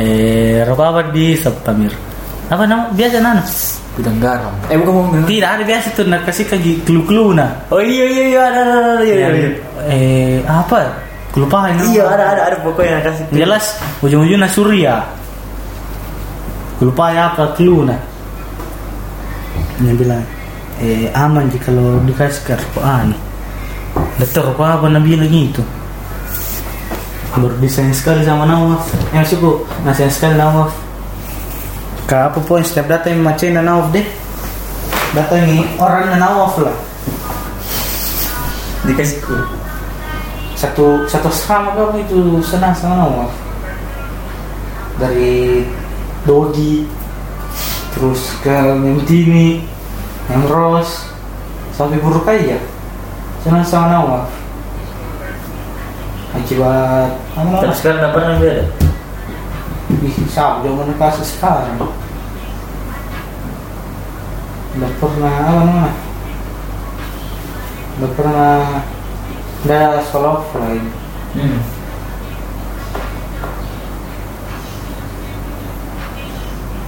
[0.00, 1.92] Eh, rokok apa di sub Pamir?
[2.48, 3.44] Apa nama biasa nana?
[3.96, 4.52] Gudang garam.
[4.72, 5.04] Eh bukan mau.
[5.28, 7.52] Tidak ada biasa tuh nak kasih kaki clue-clue nah.
[7.68, 9.28] Oh iya iya iya ada ada ada iya iya.
[9.32, 9.50] iya.
[9.88, 10.88] Eh, apa?
[11.36, 11.88] Kelupaan nama.
[11.88, 13.24] Iya ada ada ada pokoknya kasih.
[13.32, 15.04] Jelas ujung-ujungnya Surya.
[16.82, 18.00] Lupa ya apa clue nah.
[19.80, 20.24] Dia bilang
[20.80, 23.16] eh aman jika kalau dikasih ke Quran.
[24.20, 25.62] Dokter apa apa Nabi lagi itu.
[27.36, 28.88] Baru desain sekali sama Nawaf.
[29.12, 30.72] Yang suku nasihat sekali Nawaf.
[32.08, 34.06] Kak apa pun setiap data yang macam Nawaf deh.
[35.16, 36.76] Data ini orang Nawaf lah.
[38.84, 39.36] Dikasih ku.
[40.56, 43.28] satu satu sama kamu itu senang sama Nawaf
[44.96, 45.60] dari
[46.26, 46.84] Dogi
[47.96, 49.64] terus ke Mentini
[50.28, 51.08] yang Ros
[51.72, 52.58] sampai Burukaya
[53.40, 54.28] senang sama Nawaf
[56.36, 58.66] akibat apa sekarang apa namanya ada?
[59.86, 61.78] bisa zaman kasus sekarang.
[64.76, 65.92] Udah pernah apa namanya?
[67.96, 68.56] Udah pernah
[69.64, 70.86] udah sekolah offline
[71.36, 71.60] Hmm.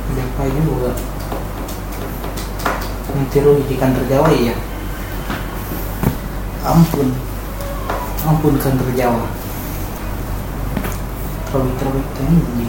[0.09, 0.93] Berapa juga
[3.37, 4.57] Rugi di kantor Jawa ya
[6.65, 7.13] Ampun
[8.25, 9.29] Ampun kantor Jawa
[11.53, 12.67] Terbaik-terbaik ini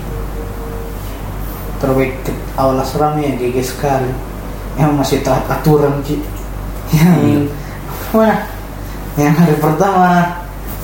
[1.80, 4.12] Terbaik ke awal asrama ya GG sekali
[4.76, 6.20] Yang masih taat aturan Ci
[6.92, 7.48] Yang
[8.12, 8.44] Mana
[9.16, 10.12] Yang hari pertama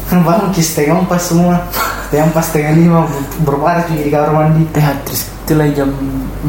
[0.08, 1.60] Bangun setengah empat semua
[2.08, 3.00] Setengah empat setengah lima
[3.44, 5.94] Berbaris di kamar mandi Beatrice Itulah jam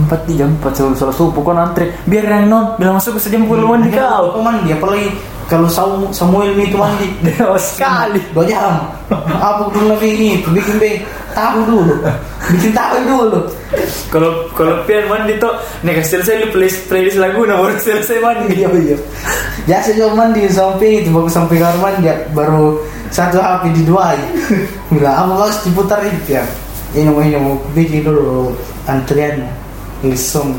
[0.08, 1.92] 4 di jam 4 Selalu selalu subuh Kau antri.
[2.08, 4.32] Biar yang non Bilang masuk ke sejam puluh mandi kau.
[4.32, 5.12] Kau mandi apalagi
[5.46, 7.06] kalau Samu- Samuel itu mandi.
[7.28, 8.18] Dewa sekali.
[8.32, 8.88] Dua jam.
[9.12, 11.04] Apa dulu lagi ini bikin be
[11.36, 11.94] tahu dulu.
[12.50, 13.40] Bikin tahu dulu.
[14.08, 15.52] Kalau kalau pian mandi tuh
[15.84, 18.64] Nih kasih selesai lu playlist, playlist lagu Nah baru selesai mandi.
[18.64, 18.96] Iya iya.
[19.68, 24.18] Biasa juga mandi sampai itu baru sampai kamar mandi baru satu HP di dua
[24.90, 26.42] bilang apa harus diputar itu ya
[26.96, 28.56] ini mau bikin dulu
[28.88, 29.44] antrian
[30.00, 30.56] lisong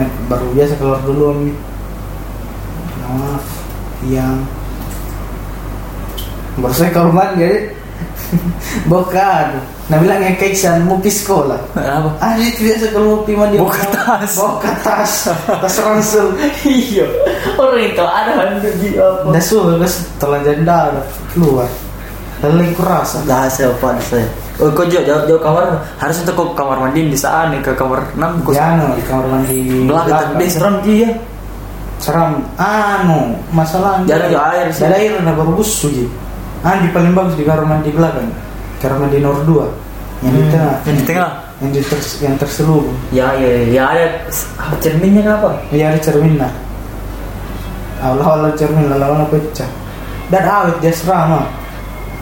[0.00, 1.56] nah, baru biasa keluar dulu nih
[3.04, 3.44] maaf
[4.08, 4.40] yang
[6.56, 7.58] baru saya mandi jadi
[8.90, 9.46] bukan
[9.92, 12.10] nah bilang yang keksan mau pergi sekolah Apa?
[12.24, 14.32] Ah, itu biasa kalau mau pergi mandi Bawa tas.
[14.40, 16.32] bawa ke tas ransel
[16.64, 17.04] Iya
[17.60, 19.28] Orang itu ada di apa
[19.76, 21.04] guys telanjang darah
[21.36, 21.68] keluar
[22.44, 24.28] lalu yang kurasa Dah saya apa saya
[24.62, 25.66] Oh kau jauh, jauh, jauh kamar?
[25.98, 29.26] Harus untuk kau kamar mandi di sana nih Ke kamar 6 Kau jangan di kamar
[29.26, 31.10] mandi belakang Tapi serem dia
[31.98, 32.42] seram.
[32.54, 34.84] Anu masalah Jarang ada air sih.
[34.84, 36.10] ada air ada busuk gitu
[36.60, 38.24] ah di paling bagus di kamar mandi belakang.
[38.80, 39.66] Kamar mandi nomor dua.
[40.20, 40.74] Yang di Hmm, tengah.
[40.84, 41.30] yang di tengah.
[41.60, 42.96] yang di ters- yang terselubung.
[43.12, 44.04] Ya ya ya ada
[44.56, 45.60] ah, cerminnya kenapa?
[45.68, 46.48] iya ada cermin nah.
[48.00, 49.68] Allah Allah cermin lalu lalu pecah.
[50.28, 51.44] Dan awet dia serama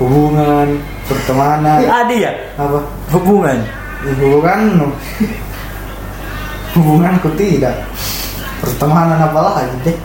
[0.03, 0.69] hubungan
[1.07, 1.79] pertemanan.
[1.87, 2.33] Ada ya?
[2.59, 2.79] Apa?
[3.15, 3.59] Hubungan.
[4.03, 4.61] hubungan
[6.75, 7.77] hubunganku tidak.
[8.59, 9.99] Pertemanan apa lagi deh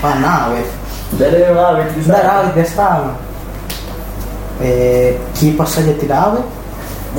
[0.00, 0.68] apa nawet
[1.20, 2.40] Dari awet sana.
[2.40, 3.12] awet dia sama
[4.60, 6.46] eh kipas saja tidak awet.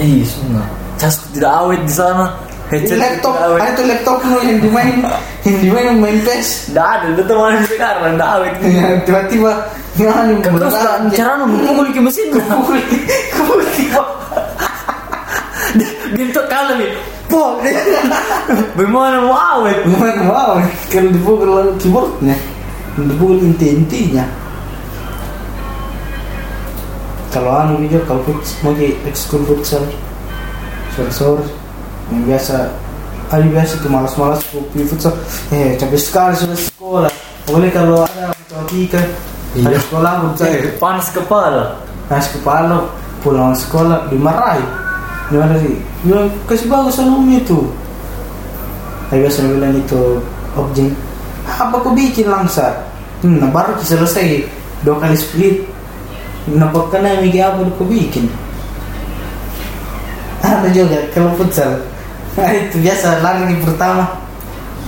[0.01, 0.65] Ih, semua.
[0.97, 2.25] Cas tidak awet di sana.
[2.73, 3.35] Headset laptop.
[3.37, 5.01] ada tuh laptop yang dimain
[5.41, 8.53] yang dimain main PES Tidak ada, itu teman sekarang tidak awet.
[8.61, 9.51] Ya, tiba-tiba
[9.97, 10.75] nganu Terus
[11.17, 12.29] cara memukul ke mesin.
[13.77, 14.03] tiba
[16.11, 16.91] Bentuk kalah nih.
[17.31, 17.63] Pok.
[18.75, 19.81] Bagaimana mau awet?
[19.87, 20.59] Gimana mau
[20.91, 21.49] kalau dipukul
[21.79, 22.35] keyboardnya
[22.99, 24.27] dipukul inti-intinya
[27.31, 29.79] kalau anu video kalau put mau ke ekskul futsal
[30.91, 31.47] sore-sore
[32.11, 32.67] yang biasa
[33.31, 35.15] hari biasa tuh malas-malas kopi futsal.
[35.55, 37.11] Eh capek sekali sudah sekolah.
[37.47, 38.99] Boleh kalau ada matematika
[39.55, 39.71] Iya.
[39.71, 41.79] hari sekolah futsal Panas kepala.
[42.11, 42.91] Nas kepala
[43.23, 44.67] pulang sekolah dimarahi.
[45.31, 47.71] Gimana sih bilang kasih bagus alumni itu
[49.07, 50.03] saya biasa bilang itu
[50.55, 50.91] objek
[51.45, 52.83] apa kau bikin langsa
[53.23, 54.43] hmm, nah baru selesai.
[54.83, 55.63] Dua kali split.
[56.51, 58.27] Nampak kena mikir apa kau bikin?
[60.43, 61.79] Ada juga kalau futsal
[62.37, 64.05] nah, itu biasa lari di pertama.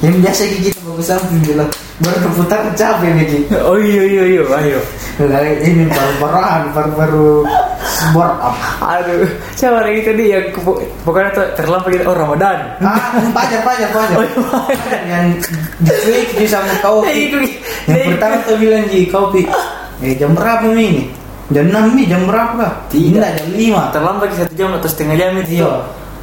[0.03, 1.69] Yang biasa kita bagus samping bilang
[2.03, 4.79] baru putar capek nih Oh iya iya iya, ayo.
[5.23, 7.47] Nah, ini baru-baruan baru-baru
[8.11, 8.57] board up.
[8.83, 9.23] Aduh,
[9.55, 10.51] siapa lagi tadi yang
[11.07, 12.57] pokoknya tuh terlambat gitu oh Ramadan.
[12.83, 12.99] ah
[13.31, 14.25] pajar pajar pajar Oh,
[14.67, 14.97] iya.
[15.07, 15.25] Yang
[15.79, 17.39] diculik di sama kau Eh, itu-
[17.87, 19.47] yang pertama tuh bilang ji kau pi
[20.03, 21.07] eh jam berapa ini?
[21.47, 22.65] Jam enam nih jam berapa?
[22.91, 23.23] Tidak.
[23.39, 23.87] Jam lima.
[23.95, 25.63] Terlambat satu jam atau setengah jam itu.
[25.63, 25.71] iya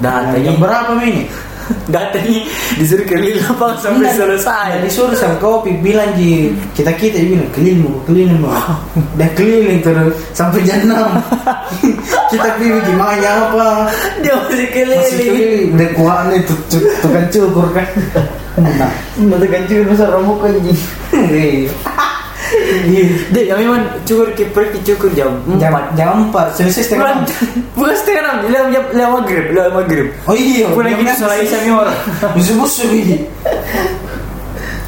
[0.00, 1.28] Jam berapa ini
[1.94, 2.42] datangnya
[2.82, 4.66] disuruh keliling lapangan sampai Enggak, selesai.
[4.74, 8.50] enggak disuruh sama kau pi bilang ji kita kita bilang keliling mau keliling mau
[9.14, 11.14] udah keliling terus sampai jam enam.
[12.30, 13.90] Kita pilih gimana apa?
[14.22, 15.18] Dia masih masih keliling.
[15.18, 17.88] keliling udah kuat nih tuh tuh tukang cukur kan?
[18.58, 18.92] Nah
[19.26, 20.78] Mata ganjil besar rambut anjing.
[23.30, 25.84] Yang memang cukur kiper cukur jam jam empat.
[25.94, 26.46] jam empat.
[26.58, 27.28] Selesai setengah Bukan, enam.
[27.78, 30.06] bukan setengah enam, lewat jam lewat maghrib, lewat maghrib.
[30.26, 31.98] oh iya Pulang gitu soalnya isami orang.
[32.34, 33.16] musuh musuh ini.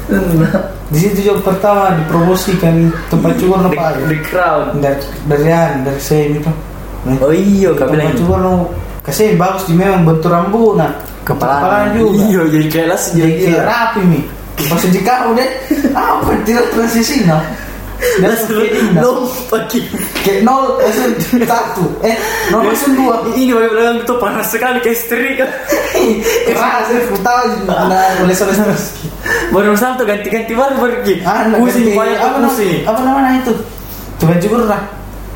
[0.93, 4.65] Di situ juga pertama dipromosikan tempat cukur The, apa the crowd.
[4.77, 6.51] dari dari an dari saya itu.
[7.19, 8.39] Oh iya, tempat bilang cukur
[9.03, 10.91] kasih bagus di memang bentuk rambut nah
[11.27, 12.23] kepala juga.
[12.23, 14.21] Iya, jadi kelas jadi rapi mi
[14.55, 15.49] pas di kau deh
[15.91, 17.39] apa tidak transisi no
[18.19, 18.59] dan Langsung
[18.99, 19.95] lompat gitu.
[20.21, 21.87] kayak nol langsung satu.
[22.03, 22.11] Eh
[22.51, 23.31] nol langsung dua.
[23.31, 25.47] Ini bagi belakang itu panas sekali kayak istri kan.
[26.43, 27.87] keras aku tahu nah
[28.19, 28.75] boleh selesai
[29.55, 31.23] Baru satu ganti-ganti baru pergi.
[31.23, 32.83] Ah, Pusing ganti- banyak pusing.
[32.83, 33.53] apa namanya itu?
[34.19, 34.81] Tukang cukur lah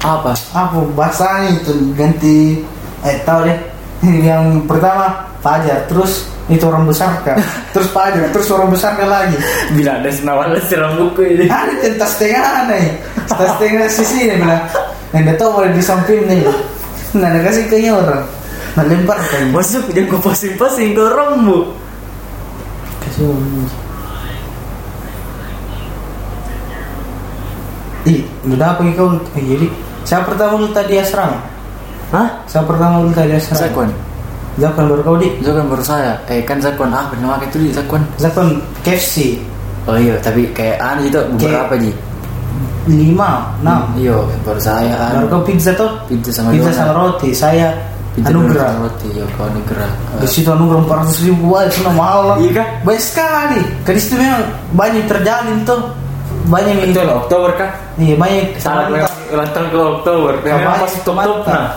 [0.03, 0.32] Apa?
[0.51, 2.67] apa bahasanya itu ganti?
[2.99, 3.58] Eh tahu deh
[4.04, 7.38] yang pertama Fajar terus itu orang besar kan
[7.74, 9.38] terus Fajar terus orang besar kan lagi
[9.74, 11.46] Bila ada senawal seram buku ini.
[11.54, 12.86] ada centas setengah nih
[13.26, 14.64] centas setengah sisi nih bilang
[15.16, 16.46] yang dia tahu boleh di samping nih
[17.18, 18.24] nah dia kasih ke orang
[18.78, 21.74] nah lempar kan Masuk jangan kau pasing-pasing ke rambut.
[23.02, 23.34] kasih
[28.08, 29.20] Ih, udah apa kau?
[29.36, 29.68] Eh, jadi,
[30.08, 31.44] siapa pertama lu tadi asrama?
[32.08, 32.28] Hah?
[32.46, 33.60] Siapa pertama lu tadi asrama?
[33.60, 33.89] Zakwan.
[34.58, 35.30] Zakwan baru kau di?
[35.39, 36.13] Zakwan baru saya.
[36.28, 38.02] Eh kan Zakwan ah bernama itu di Zakwan.
[38.15, 39.38] Zakwan KFC
[39.88, 41.91] Oh iya, tapi kayak aneh itu beberapa ji.
[42.88, 43.84] lima, enam.
[43.96, 45.32] Iya, baru saya Baru anu.
[45.32, 45.91] kau pizza tuh?
[46.08, 47.32] Pizza sama Pizza sama roti.
[47.32, 47.72] Saya
[48.12, 48.67] Pizza anugerah.
[48.67, 49.89] sama Roti, ya kau anugerah.
[50.20, 52.38] Di situ anugerah empat ratus ribu wah itu mah mahal lah.
[52.39, 52.67] Iya kah?
[52.84, 53.60] Banyak sekali.
[53.84, 55.82] Kan di situ memang banyak terjalin tuh.
[56.48, 57.70] Banyak yang Betul, Oktober kan?
[57.96, 58.43] Iya banyak.
[58.56, 59.08] Wanita.
[59.28, 60.32] ulang tahun ke Oktober.
[60.41, 61.67] Memang pas top top nah.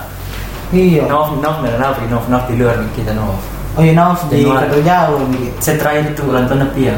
[0.71, 1.03] Iya.
[1.11, 3.39] Nof, Nof, dan Nof, Nof, Nof di luar kita Nof.
[3.79, 4.43] Oh iya Nauf di.
[4.43, 5.47] Kadar Jauh nih.
[5.63, 6.95] Saya terakhir itu ulang tahun Pia.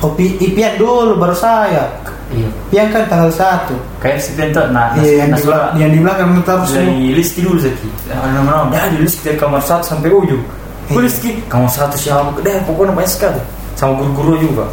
[0.00, 1.88] Kopi Ipian dulu baru saya.
[2.32, 2.48] Iya.
[2.72, 3.76] Pian kan tanggal satu.
[4.00, 7.32] Kayak si Bento, nah, Iya yang nah, di belakang yang di belakang terus dari list
[7.36, 7.88] dulu Zaki.
[8.08, 10.42] Nama-nama, dah di list dari kamar satu sampai ujung.
[10.90, 11.04] Gue Iya.
[11.08, 12.36] list ki, kamar satu siapa?
[12.44, 13.40] Dah pokoknya banyak sekali.
[13.76, 14.66] Sama guru-guru juga.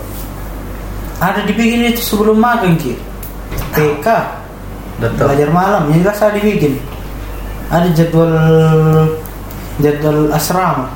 [1.22, 2.98] ada dibikin itu sebelum makan ki.
[3.78, 4.08] TK
[4.98, 5.30] Betul.
[5.30, 6.82] belajar malam yang jelas ada dibikin.
[7.72, 8.34] Ada jadwal
[9.80, 10.92] jadwal asrama.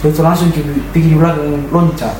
[0.00, 0.62] Itu langsung di
[1.18, 2.14] belakang loncat.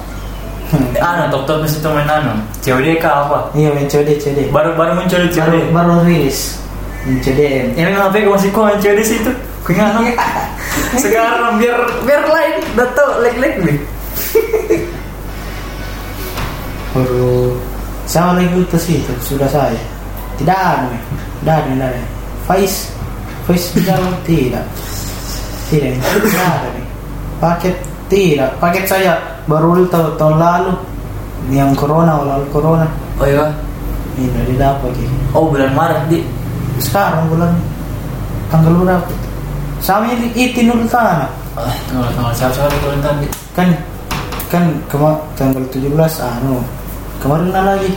[0.98, 2.34] Anu, top top itu main anu.
[2.58, 3.38] COD kah apa?
[3.54, 4.50] Iya main COD COD.
[4.50, 5.70] Baru baru muncul di Baru COD.
[5.70, 6.58] baru rilis.
[7.06, 7.40] COD.
[7.78, 9.32] Yang HP gue masih kuat COD sih itu.
[9.62, 10.00] Kayaknya anu.
[11.02, 13.78] Sekarang biar biar lain, udah tau leg-leg nih.
[16.96, 17.52] baru
[18.08, 19.76] sama lagi itu sih itu sudah saya
[20.40, 20.96] tidak ada
[21.44, 22.02] tidak ada tidak ada
[22.48, 22.88] Faiz
[23.46, 24.64] Bilang tidak
[25.70, 26.86] tidak tidak ada nih
[27.38, 27.74] paket
[28.06, 30.72] tidak paket saya baru tahun, tahun lalu
[31.50, 33.48] yang corona lalu corona Oh iya.
[34.18, 36.20] ini udah didapat gitu Oh bulan Maret di.
[36.76, 37.52] sekarang bulan
[38.52, 39.08] tanggal berapa
[39.80, 43.28] sama ini itu dulu tanah Ah, tanggal tanggal siapa siapa tahun di.
[43.56, 43.68] kan
[44.52, 45.88] kan kema tanggal 17
[46.20, 46.60] anu
[47.22, 47.90] kemarin mana lagi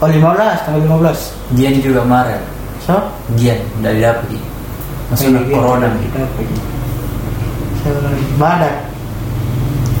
[0.00, 2.42] oh 15 tanggal 15 Gian juga Maret.
[2.80, 2.96] so?
[3.36, 4.38] Gian, udah dapet di.
[5.12, 6.18] Maksudnya Iya, corona iya, gitu.
[7.84, 8.24] Siapa lagi?
[8.40, 8.74] Badak.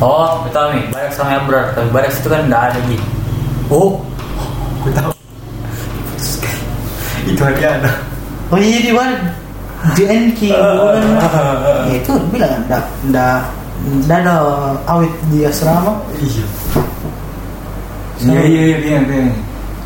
[0.02, 1.66] Oh, betul nih, Barak sama Ebrar.
[1.76, 2.96] Tapi Barak itu kan nggak ada di.
[3.68, 4.00] Oh,
[4.80, 5.10] aku tahu.
[7.24, 7.90] itu aja ada.
[8.52, 9.20] Oh iya di Badak.
[9.96, 10.40] Di NK.
[10.52, 11.04] bukan.
[11.92, 13.44] Ya, itu bilang ndak ndak
[14.08, 14.34] ndak ada
[14.88, 16.00] awet di asrama.
[16.16, 16.44] Iya.
[18.24, 18.98] Iya iya iya iya.
[19.04, 19.32] iya.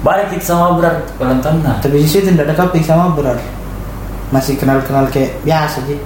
[0.07, 1.75] Barak itu sama ulang tahun nah.
[1.83, 3.39] Tapi di situ ndak ada kaping sama berat.
[4.29, 5.99] Masih kenal-kenal kayak biasa sih.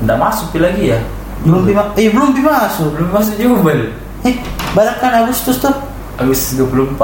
[0.00, 0.98] Nggak masuk pi lagi ya?
[1.40, 2.92] Belum pima, eh belum pima masuk.
[2.92, 3.80] Belum masuk juga bel.
[4.22, 4.36] Eh,
[4.70, 5.72] Badak kan Agustus tuh.
[6.14, 7.00] Agustus 24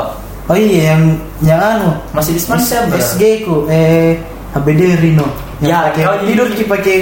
[0.47, 1.03] Oh iya yang
[1.41, 2.93] yang anu Masih di mana S- siapa?
[2.95, 4.21] SG ku eh
[4.53, 5.25] HBD Rino.
[5.59, 6.97] Yang Ya, pakai kau tidur ki pakai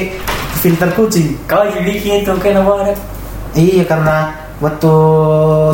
[0.56, 1.28] filter kucing.
[1.44, 2.96] Kau jadi bikin itu kan Barak.
[3.52, 4.92] Iya karena waktu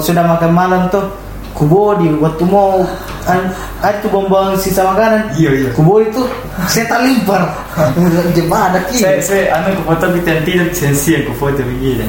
[0.01, 1.05] sudah makan malam tuh
[1.53, 2.83] kubodi waktu mau
[3.27, 5.69] an- ada tuh bom sisa makanan Iya, iya.
[5.73, 6.23] ku bawa itu
[6.69, 7.43] saya tak limpar
[8.33, 12.07] gimana Saya ki saya anu ke foto kita tidur sensi aku foto begini.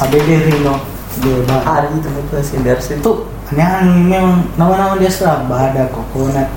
[0.00, 0.80] ABD Rino
[1.20, 1.56] Beba.
[1.62, 2.08] Ada itu
[2.42, 2.98] sih dari situ.
[2.98, 3.12] itu
[3.54, 6.48] aneh memang nama-nama dia serap ada kokonat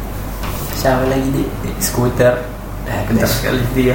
[0.74, 2.34] Siapa lagi di, di skuter?
[2.88, 3.94] Eh, kental sekali dia.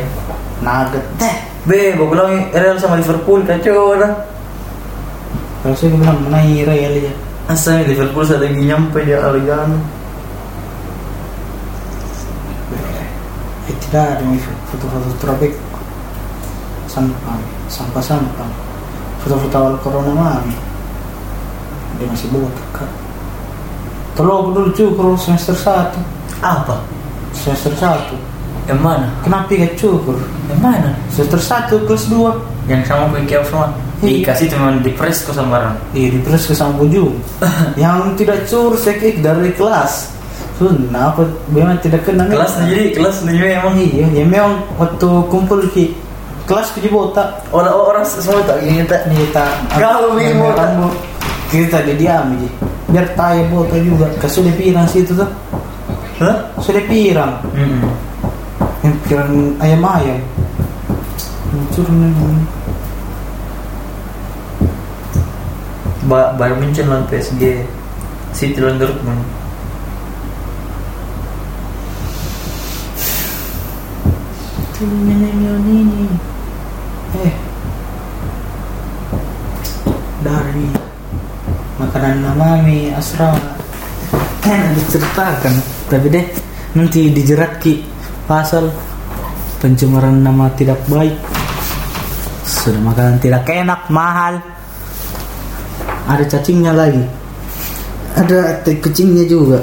[0.60, 4.12] nugget teh Be, bawa bilang Real sama Liverpool kacau lah.
[5.62, 7.12] kalau saya bilang menai Real ya
[7.51, 9.78] Asal Liverpool saat lagi nyampe dia Aligano.
[13.70, 14.24] eh tidak ada
[14.74, 15.55] foto-foto tropik
[16.90, 17.38] sampah
[17.70, 18.51] sampah-sampah
[19.22, 20.57] foto-foto awal corona mami
[21.95, 22.90] dia masih botak kak
[24.18, 25.95] tolong aku dulu cukur semester 1
[26.43, 26.82] Apa?
[27.30, 28.18] semester 1
[28.66, 29.07] Yang mana?
[29.22, 30.18] kenapa gak cukur
[30.51, 30.90] Yang mana?
[31.07, 33.70] semester 1 kelas 2 Yang sama kayak semua.
[34.03, 35.76] Dikasih cuma di press kok sama orang.
[35.94, 37.14] Iya di terus ke Sambujung
[37.82, 40.11] Yang tidak cur sekik dari kelas.
[40.59, 41.22] Sunnah apa?
[41.55, 42.26] Memang tidak kenal.
[42.26, 45.94] Kelas jadi kelas jadi emang Iya ya memang waktu kumpul ki
[46.50, 47.46] Kelas tujuh botak.
[47.55, 49.07] Orang orang semua tak gini tak.
[49.07, 50.74] Nih tak botak.
[50.74, 50.94] rambut.
[51.46, 52.50] Kita didiam ji.
[52.90, 54.11] Biar tayar botak juga.
[54.18, 55.30] Kasih pirang situ tuh.
[56.18, 56.42] Hah?
[56.59, 57.38] Sudah pirang.
[57.55, 57.86] Hmm.
[58.82, 59.30] Yang pirang
[59.62, 60.18] ayam-ayam.
[61.55, 62.61] Muncul nih
[66.12, 67.64] Bayern Munchen lawan PSG.
[68.36, 69.24] City lawan Dortmund.
[77.22, 77.34] Eh.
[80.26, 80.66] Dari
[81.78, 83.38] Makanan mami asrama
[84.42, 85.54] Kan diceritakan
[85.86, 86.26] Tapi deh
[86.74, 87.78] Nanti dijerat ki.
[88.26, 88.74] Pasal
[89.62, 91.14] Pencemaran nama tidak baik.
[92.42, 94.51] Sudah makanan tidak enak Mahal
[96.09, 97.03] Ada cacingnya lagi.
[98.18, 99.62] Ada tai kucingnya juga.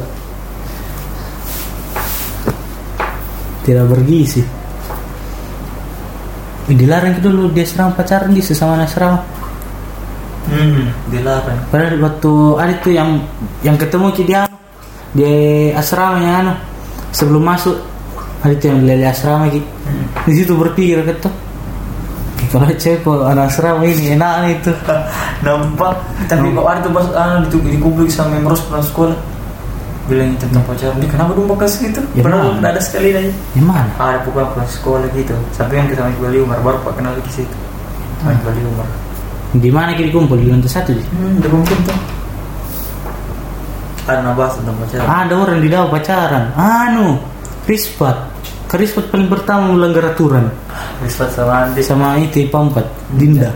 [3.65, 4.41] Tidak bergizi.
[6.69, 9.25] Ih, dilarang itu dulu dia serang pacaran di sesama asrama
[10.49, 11.61] Hmm, dilarang.
[11.69, 13.21] padahal waktu ada itu yang
[13.61, 14.41] yang ketemu ki dia
[15.13, 15.29] di
[15.73, 16.53] asrama yang anu
[17.13, 17.77] sebelum masuk.
[18.41, 19.61] Ada itu yang lele asrama ki
[20.25, 21.29] di situ berpikir kata.
[21.29, 21.48] "Ih,
[22.49, 24.71] kalau cewek kok anak asrama ini enak nih itu
[25.45, 25.93] Nampak.
[26.25, 29.17] Tapi kok ada tuh pas anu di dikumpul sama memros pulang sekolah.
[30.05, 30.97] Bilang tentang pacaran.
[30.97, 32.01] Dia kenapa dong bakas gitu?
[32.17, 32.73] Ya, Pernah mana?
[32.73, 33.29] ada sekali aja.
[33.53, 35.33] gimana Ada pokoknya pulang sekolah gitu.
[35.53, 37.55] Sampai yang kita Bali Umar baru pak kenal di situ.
[38.25, 38.89] Main Bali Umar.
[39.49, 41.97] di mana ki dikumpul di lantai satu sih Hmm, udah mungkin tuh.
[44.05, 45.05] Ada nabas tentang pacaran.
[45.05, 47.17] ada orang di dalam pacaran anu
[47.65, 48.17] Rispat
[48.69, 50.45] ke Rispat paling pertama melanggar aturan
[51.01, 51.81] Rispat sama Andi.
[51.81, 52.85] sama itu pampat
[53.17, 53.49] Dinda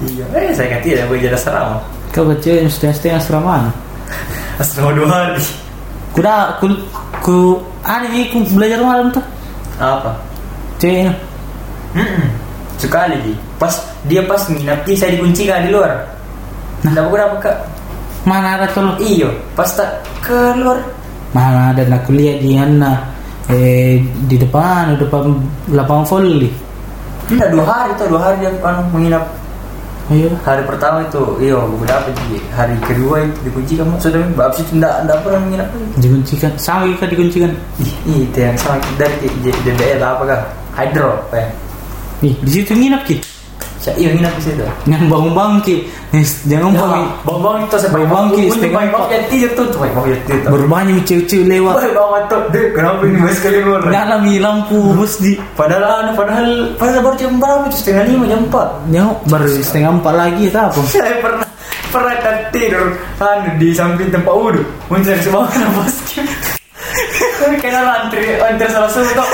[0.00, 0.24] Iya.
[0.32, 1.76] Eh, saya kata tidak boleh jadi asrama.
[2.08, 3.70] kau ke cewek yang setengah-setengah asrama mana
[4.56, 5.44] Asrama dua hari.
[6.16, 6.66] Kuda ku
[7.20, 7.36] ku
[7.84, 9.24] anu ini ku belajar malam tuh.
[9.76, 10.12] Apa?
[10.76, 11.12] Ceweknya.
[11.96, 12.28] Hmm,
[12.76, 13.32] sekali di.
[13.56, 13.72] Pas
[14.08, 15.96] dia pas nginap di saya dikuncikan di luar.
[16.84, 17.56] Nah, dapat berapa kak?
[18.24, 18.96] Mana ada tuh?
[19.00, 20.80] Iyo, pas tak keluar.
[21.36, 23.00] Mana ada nak kuliah di mana?
[23.48, 25.32] Eh di depan, di depan
[25.72, 26.50] lapangan volley.
[27.30, 29.24] Enggak dua hari tuh dua hari dia kan menginap.
[30.10, 30.26] Ayo.
[30.42, 34.66] Hari pertama itu, iyo, gue dapat di hari kedua itu dikunci kamu sudah bab sih
[34.66, 35.86] tidak tidak pernah menginap lagi.
[36.02, 36.50] Dikuncikan.
[36.58, 37.50] Sama kita dikuncikan.
[37.78, 40.40] Ih, itu yang sama dari JBL apa kah?
[40.74, 41.46] Hydro, ya?
[42.26, 43.22] Nih, di situ nginap ki.
[43.80, 44.64] Iya nginap di situ.
[44.84, 45.76] Yang bangun-bangun ki.
[46.12, 47.04] Nih, jangan bangun.
[47.24, 50.22] bang bang itu saya Bang-bang ki, setengah bang bang yang tidur tuh, bang bang yang
[50.28, 50.48] tidur.
[50.52, 51.74] Berbanyak cewek-cewek lewat.
[51.80, 53.80] Bang tuh, deh, kenapa ini mas kali luar?
[53.88, 55.32] Nyalami lampu bus di.
[55.56, 58.68] Padahal anu, padahal padahal baru jam berapa setengah lima jam empat.
[58.92, 60.80] Nyok baru setengah empat lagi apa.
[60.92, 61.48] Saya pernah
[61.88, 64.60] pernah kan tidur anu di samping tempat wudhu,
[64.92, 66.28] muncul mana basket.
[67.40, 69.24] Kena antri antri salah satu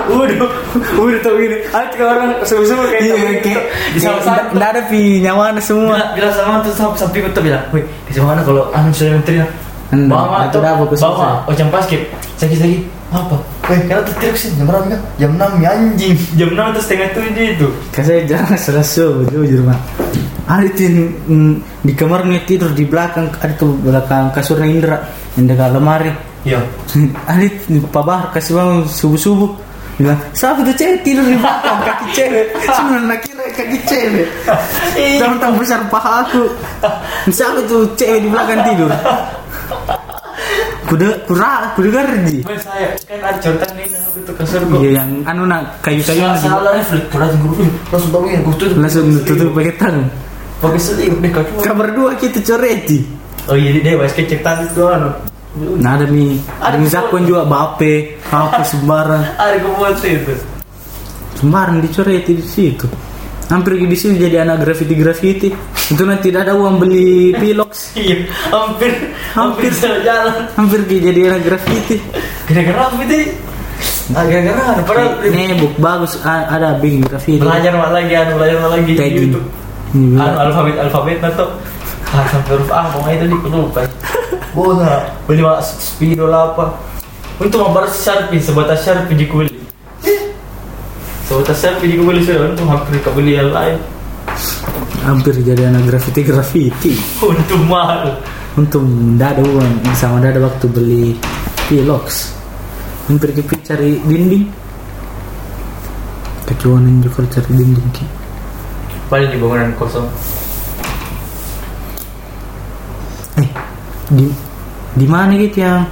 [0.00, 0.14] tuh.
[0.16, 0.46] Wudhu,
[0.96, 1.58] wudhu tuh ini.
[1.68, 3.62] Ada tiga orang subuh-subuh kayak Iya, kayak
[3.94, 4.00] di.
[4.56, 5.98] Nggak ada pi nyaman semua.
[6.16, 9.44] Bilang sama tuh sampai sampai tuh bilang, wih di sana kalau anu sudah menteri
[9.92, 12.08] Hmm, bawa bagus bawa oh jam basket
[12.40, 12.80] sakit lagi
[13.12, 13.36] apa
[13.68, 15.00] Weh, karena tuh tidur sih jam berapa kan?
[15.20, 19.60] Jam 6 ya anjing Jam 6 tuh setengah 7 itu Kan saya jarang selesai jujur
[19.68, 19.76] mah.
[20.48, 24.96] Ada mm, di kamarnya tidur di belakang ada tuh belakang kasurnya Indra
[25.36, 26.08] yang dekat lemari.
[26.48, 26.64] Iya
[27.30, 27.46] Ada
[27.92, 29.50] Pak Bahar kasih bangun subuh subuh
[30.02, 32.46] bilang siapa tuh cewek tidur di belakang kaki cewek.
[32.66, 34.28] Sebenarnya kira kaki cewek.
[35.22, 36.44] Jangan tahu besar paha aku.
[37.30, 38.90] Siapa tuh cewek di belakang tidur.
[40.82, 45.80] Kuda kura kuda garji saya kan ada contoh nih gitu kasur iya yang anu nak
[45.80, 50.04] kayu kayu Salah refleks langsung tahu ya gue tutup langsung tutup pakai tangan
[50.60, 51.08] Pakai sedih
[51.64, 53.08] kabar dua kita coreti
[53.48, 55.31] Oh iya dia basket cetak itu anu.
[55.52, 60.32] Nah ada mi, ada Ada mi mi Zakwan juga Bape, apa sembarang, Ada kemuat itu.
[61.36, 62.86] sembarang dicoreti di situ.
[63.50, 65.48] Hampir di sini jadi anak graffiti graffiti.
[65.92, 67.92] Itu nanti tidak ada uang beli pilox.
[68.00, 68.92] Iya, hampir
[69.36, 70.48] hampir jalan.
[70.56, 72.00] Hampir jadi anak graffiti.
[72.48, 73.28] Gara-gara itu?
[74.16, 77.44] Ah, gara-gara ada padahal Nebuk bagus ada bikin graffiti.
[77.44, 78.96] belajar mak lagi, anu belajar mak lagi di.
[79.28, 79.46] YouTube.
[79.92, 81.50] Hmm, Anu alfabet alfabet tuh.
[82.08, 83.36] Ah, sampai huruf A, mau itu di
[84.52, 86.76] Bola, beli mak speedo lah apa.
[87.40, 89.56] Untuk mabar Sharpie, sebatas Sharpie di kulit.
[91.24, 93.80] Sebatas Sharpie di kulit sudah untuk hampir kebeli yang lain.
[95.08, 96.92] Hampir jadi anak graffiti graffiti.
[97.24, 98.12] Untuk mahal.
[98.52, 101.04] Untuk tidak ada uang, sama tidak ada waktu beli
[101.72, 102.36] pilox.
[103.08, 104.44] Hampir kita cari dinding.
[106.44, 108.04] Kecuali juga cari dinding ki.
[109.08, 110.06] Paling di bangunan kosong.
[114.12, 114.28] Di
[114.92, 115.88] di mana gitu yang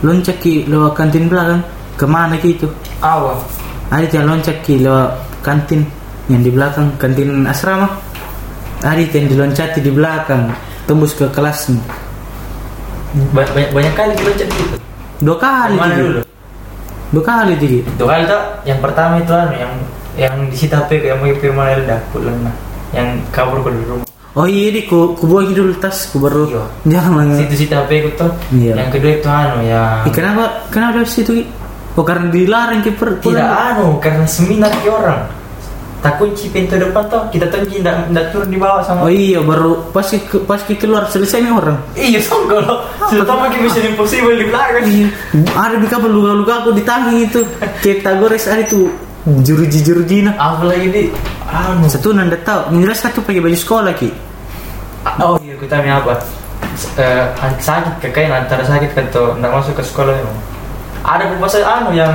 [0.00, 1.60] loncat ki lewat kantin belakang?
[2.00, 2.72] Ke mana gitu?
[3.04, 3.36] Awal.
[3.92, 5.12] Ada yang loncat ki lewat
[5.44, 5.84] kantin
[6.32, 7.88] yang di belakang kantin asrama.
[8.80, 10.48] Ada yang diloncati di belakang
[10.88, 11.76] tembus ke kelasmu.
[13.36, 14.76] Banyak, banyak, banyak kali diloncat gitu.
[15.20, 16.20] Dua kali Mana dulu?
[17.12, 17.84] Dua kali Digi.
[17.84, 19.74] Itu kali tak yang pertama itu anu yang
[20.16, 22.40] yang disita HP yang mau Firman Elda pulang.
[22.96, 24.09] Yang kabur ke rumah.
[24.38, 26.62] Oh iya di ku ku buang dulu tas ku baru Iya.
[26.86, 28.30] jangan Situ sita HP ku tuh.
[28.54, 28.78] Iya.
[28.78, 31.32] Yang kedua itu anu yang Eh, kenapa kenapa dari situ?
[31.98, 35.26] Oh karena dilarang ki per tidak anu karena seminar ke orang.
[36.00, 39.04] Tak kunci pintu depan tuh kita kunci ndak ndak turun di bawah sama.
[39.04, 41.76] Oh iya baru pas ki pas ki keluar selesai nih orang.
[41.98, 42.62] Iya songgol.
[43.10, 44.86] Sudah tahu makin Mission Impossible di belakang.
[44.86, 45.06] Iya.
[45.58, 47.42] Ada di kapal luka-luka aku di tangan itu.
[47.84, 48.86] Kita gores ada itu
[49.26, 50.32] juruji jurujina.
[50.36, 51.02] Apa lagi di
[51.48, 51.86] anu.
[51.90, 52.72] Satu nanda tahu.
[52.76, 54.10] Yang jelas satu pakai baju sekolah ki.
[55.20, 56.14] Oh iya kita apa?
[56.96, 57.26] Eh,
[57.60, 60.38] sakit kakak antara sakit atau nggak masuk ke sekolah memang.
[61.04, 62.14] Ada pembahasan anu yang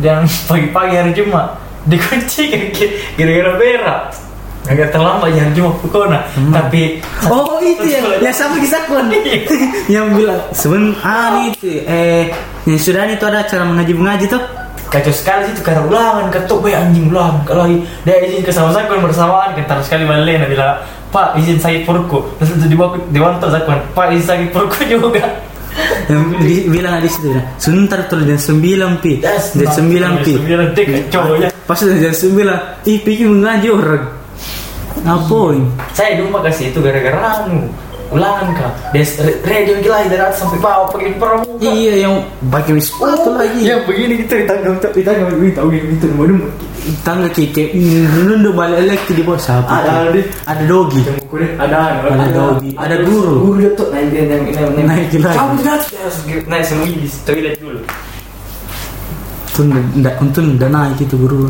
[0.00, 1.56] yang pagi-pagi hari Jumat
[1.88, 2.72] dikunci
[3.18, 4.02] gara-gara berak.
[4.62, 6.20] Agak terlambat ya hari Jumat pukona.
[6.30, 9.10] Tapi Oh itu ya, yang sama kisah kon.
[9.94, 12.30] yang bilang seben ah ini itu eh
[12.68, 14.42] yang sudah itu ada acara mengaji mengaji tuh.
[14.92, 17.64] Kacau sekali situ karena ulangan ketuk bayi anjing ulangan kalau
[18.04, 20.76] dia izin ke sama Zakwan bersamaan kentar sekali balik nah bilang
[21.08, 25.24] Pak izin sakit perutku terus itu dibawa dewan Zakwan Pak izin sakit perutku juga
[26.68, 29.40] bilang di situ sebentar tuh jam sembilan pi, nah,
[29.72, 30.32] sembilan pi.
[31.40, 31.48] ya.
[31.64, 34.04] Pas udah jam sembilan, ih pikir mengaji orang.
[35.02, 35.64] Ngapain?
[35.96, 37.72] saya dulu kasih itu gara-gara anu
[38.12, 39.10] ulangan kak des
[39.42, 42.14] radio gila dari atas sampai bawah pakai pramuka Iya yang
[42.46, 43.60] pakai sepatu lagi.
[43.64, 46.46] yang begini gitu ditanggung ditanggung begini tahu gitu itu mau dulu
[47.06, 47.78] Tangga kike,
[48.26, 49.70] nundu balik lagi di bawah siapa?
[49.70, 50.18] Ada, ada.
[50.50, 50.98] ada dogi.
[51.06, 51.14] yang
[51.54, 53.34] ada Ada dogi, ada guru.
[53.38, 55.38] guru dia tuh naik dia naik naik naik lagi.
[55.38, 55.80] kamu lihat
[56.50, 57.78] naik sembunyi di toilet dulu
[59.62, 59.68] Untung
[60.26, 61.46] untung ndak naik itu guru.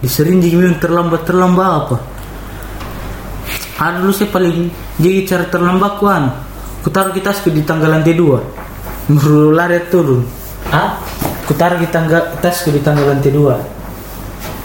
[0.00, 1.96] Disering jadi terlambat terlambat apa?
[3.76, 6.32] Ada dulu saya paling jadi cara terlambat kuan.
[6.80, 8.40] Ku taruh di tasku di tangga lantai dua.
[9.12, 10.24] Baru lari turun.
[10.72, 10.96] Hah?
[11.44, 13.60] Ku taruh di tangga tasku di tangga lantai dua.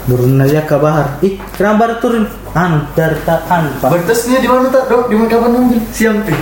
[0.08, 1.20] Baru nanya ke bahar.
[1.20, 2.24] Ih, kenapa baru turun?
[2.56, 3.90] Anu, dari anu, Pak.
[3.92, 5.08] Bertasnya di mana tak dok?
[5.12, 5.78] Di mana kapan nunggu?
[5.92, 6.40] Siang tuh.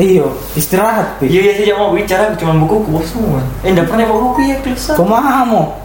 [0.00, 1.28] Iyo, istirahat, Pi.
[1.28, 3.44] Iya iya saya mau bicara cuma buku ku semua.
[3.60, 5.81] Eh enggak pernah bawa buku ya kelas Kau mau?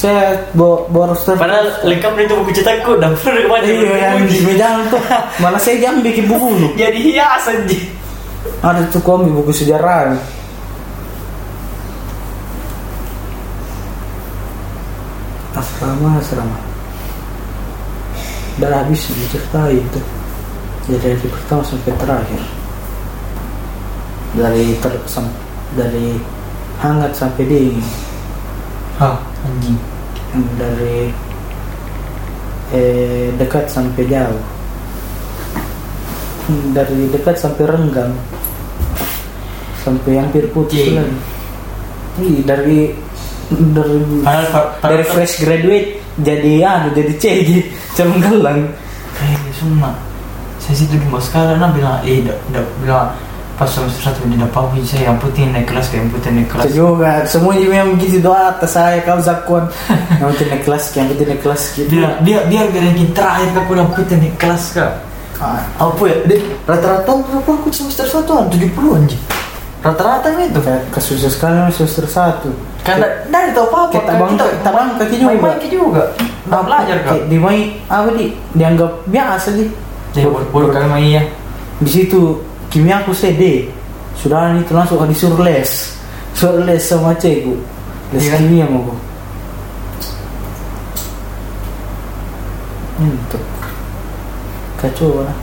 [0.00, 1.36] Saya bawa bawa roster.
[1.36, 4.96] Padahal lengkap itu buku cetakku dan pernah ke mana Iya, yang di meja tuh.
[5.44, 6.68] Malah saya jangan bikin buku lu.
[6.72, 7.78] Jadi hias aja.
[8.64, 10.16] Ada tuh komik buku sejarah.
[15.52, 16.58] Asrama, asrama.
[18.56, 20.00] Udah habis diceritain itu.
[20.86, 22.42] Jadi dari pertama sampai terakhir.
[24.30, 25.36] Dari ter sam-
[25.74, 26.16] dari
[26.78, 27.82] hangat sampai dingin.
[29.00, 29.78] Hah, anjing.
[30.60, 31.08] Dari
[32.70, 34.42] eh, dekat sampai jauh.
[36.76, 38.12] Dari dekat sampai renggang.
[39.80, 41.00] Sampai hampir putus Iya.
[41.00, 41.16] lagi.
[42.20, 42.78] Ih, dari
[43.72, 44.44] dari Padahal
[44.84, 45.88] dari padahal- fresh graduate
[46.20, 47.50] jadi anu jadi CG
[47.96, 48.60] calon galang
[49.16, 49.90] Kayaknya semua.
[50.60, 52.36] Saya di bawah sekarang nah bilang eh dak
[52.78, 53.10] bilang
[53.60, 56.64] pas semester satu di dapat saya yang putih naik kelas kayak yang putih naik kelas.
[56.72, 59.68] Juga semua juga yang begitu doa atas saya kau zakwan
[60.16, 63.68] yang penting naik kelas yang penting naik kelas gitu Dia dia biar ranking terakhir kak
[63.68, 64.92] udah putih naik kelas kak.
[65.36, 66.16] Ah, Apa ya?
[66.24, 69.20] Dia rata-rata berapa aku semester satu tujuh puluh anjing.
[69.80, 70.60] Rata-rata itu.
[70.60, 72.48] kayak kasusnya sekarang semester satu
[72.80, 73.92] Karena dari tahu apa apa.
[73.92, 76.02] kita bang kita bang kaki juga Main kaki juga.
[76.48, 77.16] Nggak belajar kak.
[77.28, 77.60] Di main
[77.92, 78.24] apa di
[78.56, 79.64] dianggap biasa di
[80.16, 81.24] Jadi bodoh kali main ya.
[81.80, 82.40] di situ
[82.70, 83.66] kimia aku CD
[84.14, 85.98] sudah itu langsung disuruh les.
[86.38, 87.58] Suruh les sama cekku
[88.14, 88.38] les Iya.
[88.38, 88.94] kimia mau aku.
[93.00, 93.44] Untuk
[94.78, 95.36] kacau lah.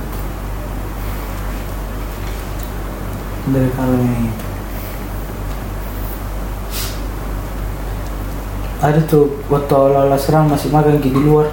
[3.48, 4.30] Dari kalau ini
[8.78, 11.50] ada tuh waktu awal-awal serang masih makan di luar.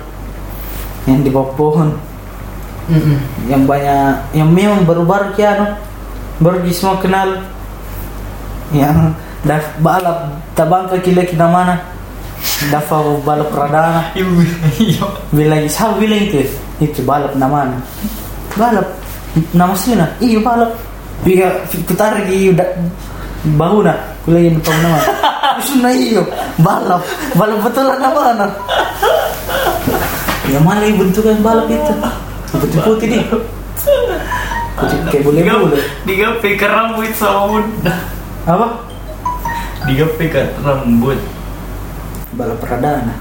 [1.08, 1.88] Yang di bawah pohon
[3.48, 5.76] yang banyak yang memang baru-baru kiano
[6.40, 7.40] baru di semua kenal.
[8.74, 9.14] Yang
[9.44, 10.18] dah balap
[10.56, 11.80] tabang ke kila kita mana.
[12.68, 14.12] Dafa balap pradana
[14.80, 15.04] Iya.
[15.32, 16.44] bilang siapa bilang itu?
[16.80, 17.80] Itu balap namanya
[18.54, 18.86] balap
[19.56, 20.70] nama sina iya balap.
[21.24, 21.48] Iya
[21.88, 22.68] putar lagi udah
[23.56, 23.94] bahu na
[24.28, 25.00] kulay depan nama.
[25.60, 26.22] Isu na iyo?
[26.60, 27.00] Balap.
[27.38, 28.34] Balap betul lah nama
[30.52, 31.92] ya mana yang bentuknya balap itu
[32.54, 33.22] putih putih nih
[34.74, 37.68] putih kayak boleh boleh Diga pikir rambut sound.
[38.44, 38.66] apa
[39.84, 41.18] Diga pikir rambut.
[42.34, 43.14] balap perdana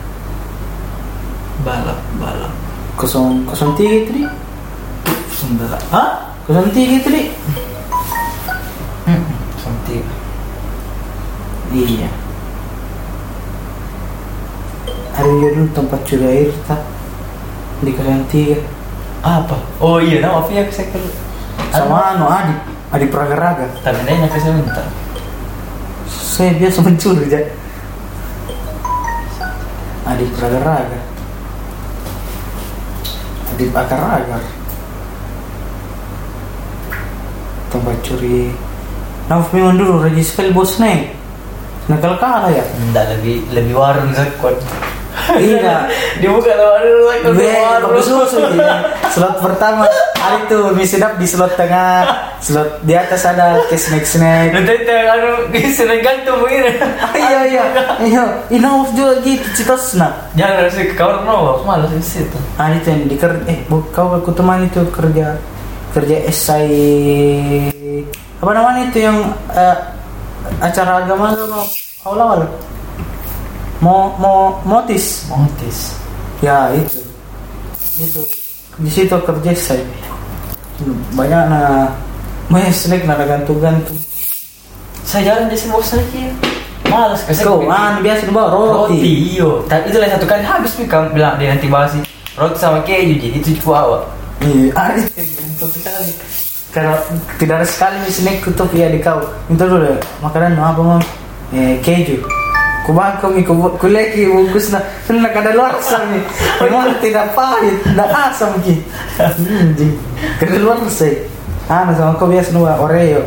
[1.62, 2.52] Balap, balap.
[2.94, 4.28] kosong kosong tiga itu nih
[5.32, 5.78] Sundara.
[5.90, 6.10] Hah?
[6.44, 7.28] kosong tiga itu nih
[9.56, 9.98] Santi.
[11.72, 12.10] Iya.
[15.14, 16.82] Ada juga dulu tempat curi air tak
[17.80, 18.60] di kalian tiga
[19.24, 19.56] Apa?
[19.80, 21.00] Oh iya, nama Via saya ke
[21.72, 22.54] sama anu Adi
[22.92, 23.66] Adi Pragaraga.
[23.82, 24.84] Tapi ini nak saya minta.
[26.12, 27.40] Saya biasa mencuri aja.
[30.04, 31.00] Adi Pragaraga.
[33.56, 34.38] Adi Pragaraga.
[37.72, 38.54] Tempat curi.
[39.32, 41.16] Nah, memang dulu sekali bos nih.
[41.90, 42.62] Nakal kalah ya.
[42.78, 44.60] Enggak lebih lebih warung sekot.
[45.40, 45.88] Iya.
[46.20, 46.30] Dia.
[46.30, 47.96] Gue warung.
[47.96, 48.40] bagus susu.
[49.14, 49.88] Slot pertama
[50.20, 52.04] hari itu mie sedap di slot tengah,
[52.40, 54.52] slot di atas ada ke snack snack.
[54.52, 55.32] Nanti itu anu
[55.78, 56.72] seneng gantung begini.
[57.16, 57.64] iya iya
[58.04, 60.12] iya, ino juga gitu citos nah.
[60.36, 62.38] Jangan harus ke kamar no, malas di situ.
[62.60, 63.16] Ah itu yang di
[63.48, 65.38] eh bu, kau aku teman itu kerja
[65.94, 67.70] kerja esai
[68.42, 69.18] apa namanya itu yang
[69.54, 69.78] eh,
[70.60, 71.64] acara agama agama
[72.04, 72.44] awal
[73.84, 76.00] mau mau motis Montis.
[76.40, 77.04] Ya itu
[78.00, 78.22] itu
[78.80, 79.86] di situ kerja saya
[81.14, 81.92] banyak na
[82.50, 84.00] banyak snack na gantung-gantung.
[85.04, 86.24] Saya jalan di sini bos lagi.
[86.90, 87.46] Malas kasih.
[87.46, 88.98] Kau an biasa dibawa roti.
[88.98, 88.98] roti.
[89.36, 89.50] Iyo.
[89.70, 92.00] Tapi itu lah satu kali habis nih kamu bilang dia nanti basi.
[92.34, 94.04] Roti sama keju jadi itu cuma awak.
[94.44, 96.12] Iya, ada gantung sekali.
[96.74, 96.98] Kalau
[97.38, 99.22] tidak ada sekali snack tutup ya di kau.
[99.48, 99.94] Itu dulu
[100.26, 101.00] makanan apa mau?
[101.54, 102.43] Eh, keju.
[102.84, 106.24] Kubangkau mi ku kuleki bungkus na na kada luar nih.
[106.60, 108.76] Memang tidak pahit, tidak asam ki.
[109.80, 109.88] Ji.
[110.40, 111.24] Kada luar sih.
[111.72, 113.24] Ah, sama kau biasa nuwa Oreo.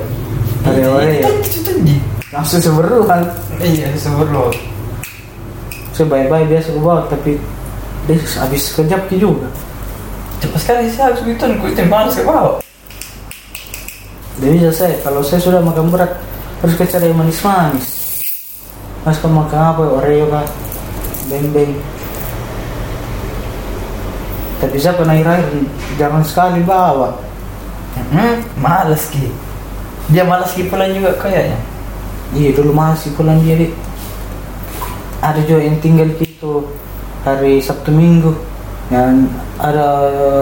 [0.68, 1.24] Oreo Oreo.
[1.40, 1.96] Itu itu itu.
[2.36, 3.24] Langsung seberuan.
[3.57, 4.52] Iya, sebelum.
[5.96, 7.40] Saya baik-baik biasa ke bawah tapi
[8.04, 9.48] dia habis kejap ki juga.
[10.44, 12.61] Cepat sekali saya harus gitu, aku itu malas ke bawah.
[14.36, 16.12] Jadi saya kalau saya sudah makan berat
[16.61, 18.05] harus ke cari yang manis-manis.
[19.07, 19.82] Mas kau makan apa?
[20.02, 20.42] Oreo kah?
[21.30, 21.78] Beng-beng.
[24.59, 25.46] Tapi saya pernah akhir
[25.94, 27.14] jangan sekali bawa.
[28.11, 29.30] Hmm, malas ki.
[30.11, 31.54] Dia malas ki pula juga kayaknya.
[32.34, 33.72] Iya dulu masih pulang dia Dik.
[35.22, 36.66] Ada juga yang tinggal gitu
[37.22, 38.34] hari Sabtu Minggu
[38.90, 39.86] yang ada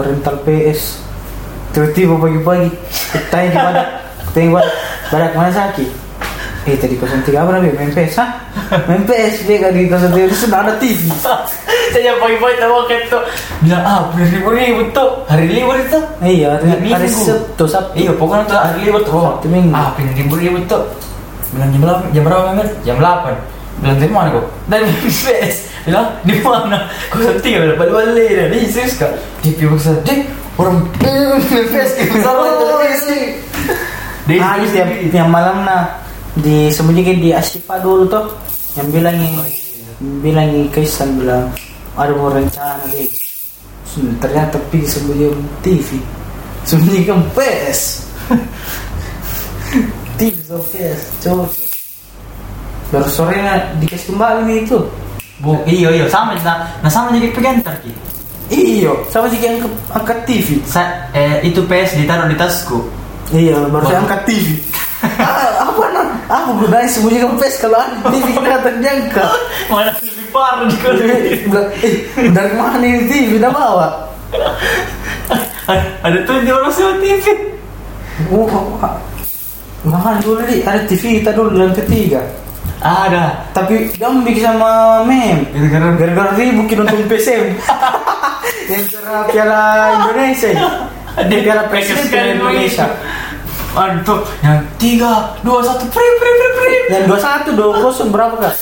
[0.05, 1.01] rental PS
[1.73, 2.69] tiba-tiba pagi-pagi
[3.33, 3.87] tanya di badak
[4.31, 4.75] tanya badak
[5.09, 6.04] badak mana sakit
[6.65, 8.29] eh tadi 03 apa namanya main PS hah
[8.89, 10.99] main PS dia kan di 03 itu sudah ada TV
[11.93, 13.21] Saya pagi-pagi tahu kayak tuh
[13.63, 15.95] bilang ah beli ribu ribu tuh hari libur itu.
[16.25, 19.15] iya hari, Sabtu Sabtu Iya pokoknya tuh hari libur tuh.
[19.15, 19.71] Sabtu Minggu.
[19.71, 20.83] Ah pengen ribu ribu tuh.
[21.55, 22.03] Bilang jam berapa?
[22.11, 22.67] Jam berapa Memir?
[22.83, 23.31] Jam 8
[23.79, 24.45] Bilang dari mana kok?
[24.67, 24.85] Dari
[25.23, 25.55] PS
[25.87, 26.77] Bilang di mana?
[27.07, 29.11] Kau setiap bilang balik-balik dah Ih serius kak?
[29.39, 30.19] Di saya Dek
[30.59, 32.43] orang PS kita sama
[34.25, 36.04] Dia itu yang, yang malam nah
[36.41, 38.27] disembunyikan di Ashifa dulu tuh
[38.75, 39.39] yang bilangin
[40.19, 41.47] bilangin Kaisan bilang
[41.95, 43.07] ada mau rencana deh
[44.19, 45.31] ternyata pergi sembunyi
[45.63, 45.95] TV
[46.67, 48.03] sembunyikan PS
[50.19, 51.45] TV sama PS coba
[52.91, 53.39] baru sore
[53.79, 54.79] dikasih kembali itu
[55.43, 57.91] Bu, iya iya sama nah, nah sama jadi pegantar ki.
[58.55, 60.79] iyo sama sih yang angkat, angkat TV Sa
[61.11, 62.79] eh, itu PS ditaruh di tasku.
[63.35, 64.47] iya baru saya angkat TV
[65.19, 65.83] ah, apa
[66.25, 69.33] apa gunanya sembunyikan PS kalau ada TV kita terjangkau
[69.69, 70.77] Mana lebih parah di
[71.45, 71.95] Bilang, eh,
[72.33, 73.89] dari mana ini TV udah bawa
[76.05, 77.25] Ada tuh di orang sewa TV.
[78.29, 78.93] Wah,
[79.81, 82.21] mahal dulu di ada TV kita dulu lantai tiga.
[82.85, 83.49] Ada.
[83.49, 85.41] Tapi gambik sama mem.
[85.49, 87.45] Gara-gara Gara-gara ribut kita nonton PSM.
[88.71, 89.63] Yang gara Piala
[90.01, 90.49] Indonesia.
[91.25, 92.85] Dia Piala Presiden Indonesia.
[93.75, 96.73] Aduh, yang tiga, dua, satu, pri, pri, pri, pri.
[96.95, 98.55] Yang dua satu dua kosong berapa kak?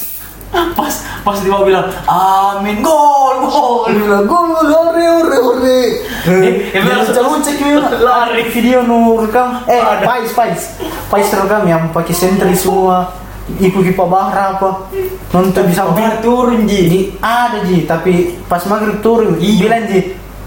[0.53, 0.93] Pas,
[1.25, 3.89] pas dia mau bilang, amin, gol, gol.
[3.89, 5.81] Dia bilang gol ore ore ore.
[6.29, 7.81] Eh, Dia lucu gitu.
[8.05, 8.47] Lari.
[8.53, 9.65] video nu rekam.
[9.65, 9.81] Eh.
[10.05, 10.61] Pais Pais
[11.09, 13.11] Pais rekam yang pakai sentri semua.
[13.59, 14.87] Ikut kipa bahra apa?
[15.35, 16.79] Nonton di Pernah turun, Ji.
[16.87, 19.35] Ji, ada Ji, tapi pas maghrib turun.
[19.35, 19.67] Iya.
[19.67, 19.99] Bilang Ji,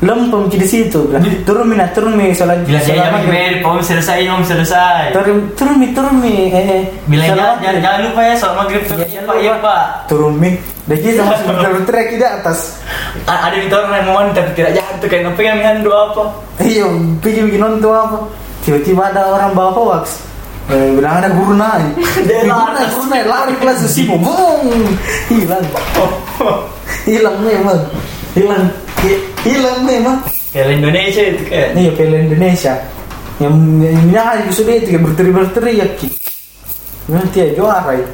[0.05, 1.09] lempem di situ.
[1.09, 3.33] Bilang, turun mina, turun mi, salat Bilang salat jangan maghrib.
[3.33, 5.03] main, om selesai, om selesai.
[5.17, 6.53] Turun, turun mi, turun mi.
[6.53, 6.85] Eh, eh.
[7.25, 8.83] Salat jangan, jangan lupa ya soal maghrib.
[8.85, 9.85] Iya, Iya, Pak, iya, Pak.
[10.13, 10.51] Turun mi.
[10.87, 11.23] Dan kita
[12.21, 12.79] di atas.
[13.27, 16.25] Ada di orang yang mau tapi tidak jahat tuh kayak ngepegang handu apa.
[16.61, 16.87] Iya,
[17.19, 18.19] pergi bikin nonton apa?
[18.63, 20.27] Tiba-tiba ada orang bawa hoax.
[20.67, 21.95] Eh, bilang ada guru naik.
[22.27, 22.83] Dia lari.
[22.91, 24.19] guru naik, lari kelas Simo.
[24.19, 24.67] Bung,
[25.31, 25.63] hilang.
[27.07, 27.79] Hilang memang.
[28.37, 28.69] Hilang.
[29.01, 30.21] Hi- Hilang memang.
[30.53, 31.69] Kayak Indonesia itu kayak.
[31.73, 32.73] Iya, Piala Indonesia.
[33.37, 35.91] Yang yang minyak itu sudah itu kayak berteriak-berteriak.
[35.97, 36.09] Ki.
[37.09, 38.09] Nanti ya juara ya.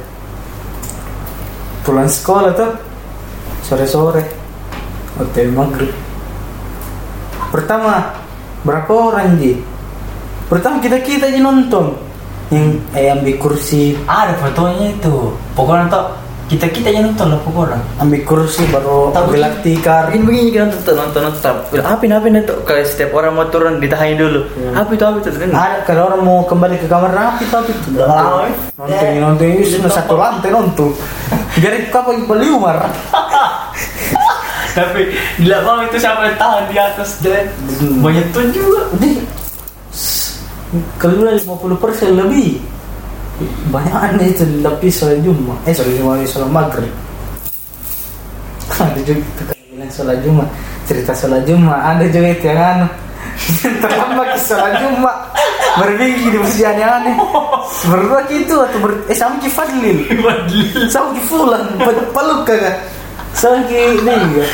[1.83, 2.71] Pulang sekolah tuh
[3.67, 4.23] sore-sore
[5.19, 5.91] hotel maghrib.
[7.51, 8.07] Pertama
[8.63, 9.59] berapa orang ji?
[10.47, 11.95] Pertama kita kita aja nonton
[12.51, 15.31] yang eh, ambil kursi, Ada fotonya itu.
[15.57, 16.05] Pokoknya tuh
[16.53, 17.79] kita kita yang nonton lah pokoknya.
[17.97, 20.05] ambil kursi baru gelak tikar.
[20.07, 21.55] Begini begini kita nonton nonton nonton.
[21.81, 22.57] Apa ini apa ini tuh?
[22.61, 24.45] Kayak setiap orang mau turun ditahan dulu.
[24.71, 25.29] Apa itu apa itu?
[25.33, 25.49] Kan?
[25.49, 28.53] Ada kalau orang mau kembali ke kamar rapi tapi itu Ah, eh.
[28.77, 30.93] nonton nonton ini sudah satu lantai nonton.
[31.55, 32.85] Biar kapal peliumar.
[34.73, 35.01] Tapi
[35.37, 37.45] di lapang itu siapa yang tahan di atas dan
[37.77, 38.01] Hmm.
[38.01, 38.81] banyak tuh juga.
[38.91, 39.15] Udah
[40.97, 42.57] keluar 50 persen lebih
[43.73, 45.57] banyak aneh itu lapis sholat jumat.
[45.65, 46.93] Eh sholat jumat sholat maghrib.
[48.79, 50.49] Ada juga kalau bilang sholat jumat.
[50.85, 51.79] Cerita sholat jumat.
[51.81, 52.87] Ada juga itu yang anu.
[53.81, 55.17] Terlambat ke sholat jumat.
[55.73, 57.17] Di masjid aneh-aneh
[57.89, 60.05] berdua gitu atau ber eh sama ki Fadlil.
[60.93, 61.65] Sama ki Fulan.
[61.81, 62.77] Pe- peluk kagak
[63.33, 64.45] sama ki ini juga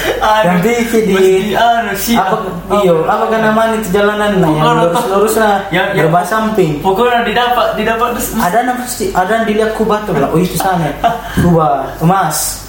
[0.42, 1.22] yang bikin di
[1.52, 2.16] anu sih.
[2.16, 2.40] apa
[2.80, 6.80] iyo apa kan namanya itu jalanan nah, yang Oh, lurus lurusnya yang- yang- berbah samping.
[6.80, 10.32] Pokoknya didapat didapat ada nama pasti ada yang dilihat kuba tuh lah.
[10.32, 10.90] Oh itu sana.
[11.38, 12.64] Kuba emas.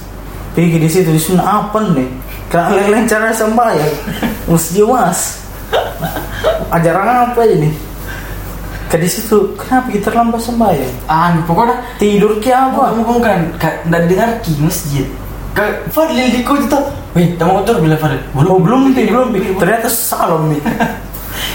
[0.51, 2.11] Pergi di situ di sana apa nih?
[2.51, 3.95] Karena lain cara sembahyang
[4.45, 5.19] mesti emas.
[6.71, 7.71] Ajaran apa ini?
[8.91, 12.91] Ke di situ kenapa kita terlambat sembahyang anu pokoknya tidur ke apa?
[12.91, 13.39] Bukan, bukan,
[13.87, 15.07] nggak dengar ki masjid.
[15.51, 16.85] Kak, Fadlil di kota tuh.
[17.19, 18.23] Wih, kita mau motor bilang Fadlil.
[18.35, 20.61] oh belum nih belum nih ternyata salam nih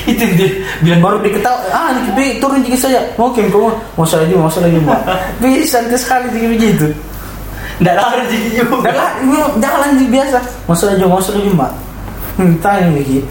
[0.05, 0.49] Itu dia
[0.85, 1.67] bilang baru diketahui.
[1.73, 3.69] Ah ini turun juga saya mungkin kamu.
[3.97, 4.95] Mau salah juga mau salah juga
[5.41, 6.87] bisa santai sekali tinggi begitu.
[7.81, 8.91] Nggak lari jadi juga.
[9.59, 10.37] jalan sih biasa.
[10.69, 11.67] Mau salah juga mau salah juga
[12.39, 13.27] hmm, tanya begitu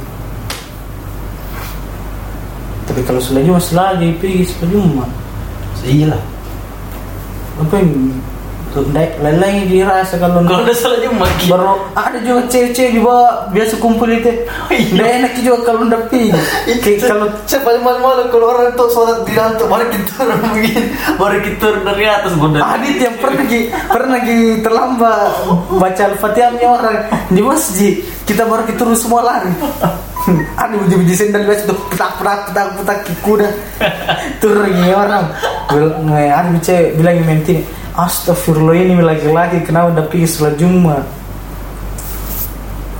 [2.84, 5.06] tapi kalau salah juga selagi pergi salah juga
[5.84, 6.22] Iya lah.
[7.60, 7.92] apa yang
[9.22, 11.46] lain-lain dirasa kalau Kalau udah salah cuma ki.
[11.46, 13.16] baru ada juga cewek-cewek juga
[13.54, 14.30] biasa kumpul itu.
[14.70, 14.90] Iya.
[14.98, 16.02] Nggak enak juga kalau udah
[16.82, 20.22] Kayak kalau siapa yang malu-malu kalau orang tuh sholat di lantai baru kita
[20.54, 20.82] begini
[21.20, 22.58] baru kita dari atas bunda.
[22.62, 25.30] Adit yang pernah lagi pernah lagi terlambat
[25.78, 26.96] baca al-fatihahnya orang
[27.30, 27.94] di masjid.
[28.24, 29.52] Kita baru kita turun semua lari
[30.64, 33.48] Aduh biji-biji sendal biasa tuh petak petak petak petak kuda
[34.40, 35.24] turun lagi orang
[35.68, 37.54] Bil- nge ada cewek bilang yang menti
[37.94, 41.06] Astagfirullah ini laki-laki kenapa udah pergi sholat Jumat?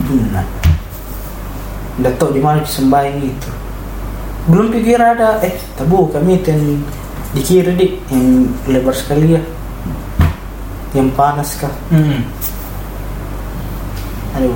[0.06, 0.46] Benar
[1.94, 3.50] udah tau di mana sembahyang itu
[4.50, 5.40] belum pikir ada.
[5.40, 6.60] Eh tabu kami yang
[7.32, 9.42] di kiri dik yang lebar sekali ya.
[10.94, 11.74] Yang panas kah?
[11.90, 12.22] Hmm.
[14.34, 14.50] aduh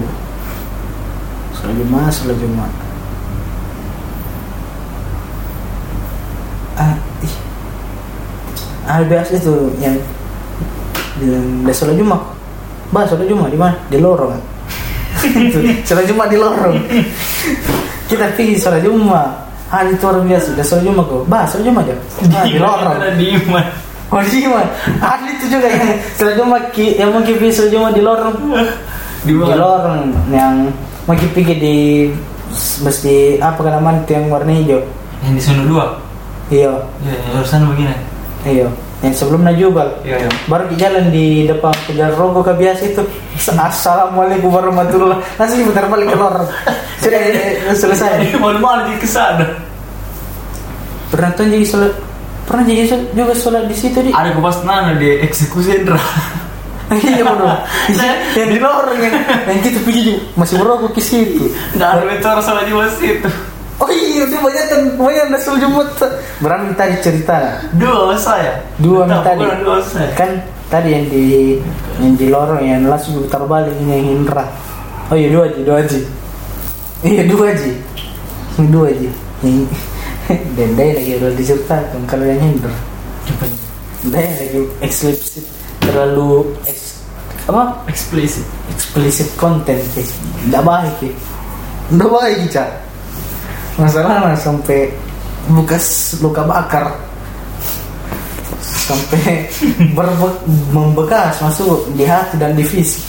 [1.59, 2.71] sholat jumat sholat jumat.
[6.79, 6.95] Ah
[7.27, 7.35] ih.
[8.87, 9.99] Ah biasa itu yang
[11.19, 12.23] yang udah sholat jumat.
[12.95, 13.75] Bah sholat jumat di mana?
[13.91, 14.39] Di lorong.
[15.89, 16.79] Sholat jumat di lorong.
[18.07, 19.51] Kita pergi sholat jumat.
[19.69, 21.23] Ah itu orang biasa udah sholat jumat kok.
[21.27, 22.97] Bah sholat jumat ah, di lorong.
[23.19, 23.29] Di
[24.09, 24.65] Oh iya,
[25.05, 28.33] ada itu juga yang sholat jumat ki, yang mungkin sholat jumat di lorong.
[28.41, 30.01] Di di mana lorong
[30.33, 30.73] yang
[31.09, 31.77] mungkin pergi di
[32.85, 34.81] mesti apa kan namanya itu yang warna hijau.
[35.25, 35.85] Yang di sana dua?
[36.53, 36.73] Iya.
[37.05, 37.97] Ya yang urusan begini?
[38.45, 38.69] Iya.
[38.99, 40.31] Yang sebelum najubal iya iya.
[40.51, 43.03] Baru di jalan di depan kejar rogo ke biasa itu.
[43.73, 45.19] Assalamualaikum warahmatullah.
[45.41, 46.49] Langsung putar balik ke lorong
[47.03, 47.21] sudah
[47.73, 48.37] selesai.
[48.37, 49.49] Malu-malu di ke sana.
[51.09, 51.93] Pernah tuh jadi sholat
[52.45, 55.97] pernah jadi juga sholat di situ di Ada kupas nana di eksekusi Indra.
[56.97, 57.49] iya betul
[58.37, 59.15] yang di lorong yang
[59.45, 61.45] yang kita pergi masih merokok ke situ
[61.77, 63.21] Nggak ada itu orang salah di masjid.
[63.21, 63.31] Itu.
[63.79, 65.89] oh iya dia banyak kan banyak yang sholat jumat
[66.43, 67.63] berani tadi cerita.
[67.79, 68.59] Dua saya.
[68.81, 69.45] dua tadi.
[69.87, 70.11] saya.
[70.17, 70.31] kan
[70.73, 71.25] tadi yang di
[72.03, 74.45] yang di lorong yang langsung putar balik ini yang Indra.
[75.09, 76.01] Oh iya dua aja dua aja
[77.07, 77.71] iya dua aja
[78.59, 79.11] dua aja
[79.47, 79.65] yang
[80.29, 82.75] Dendai lagi udah diceritakan kalau yang Indra.
[84.05, 85.58] Dendai lagi eksplisit
[85.89, 87.01] terlalu eks,
[87.49, 88.45] apa Eksplisit.
[88.69, 90.05] explicit content sih
[90.45, 91.13] tidak baik sih
[91.89, 92.69] tidak baik cak
[93.75, 94.93] masalahnya sampai
[95.49, 95.85] bekas
[96.21, 96.93] luka bakar
[98.61, 99.49] sampai
[99.97, 103.05] berbe- membekas masuk di hati dan di fisik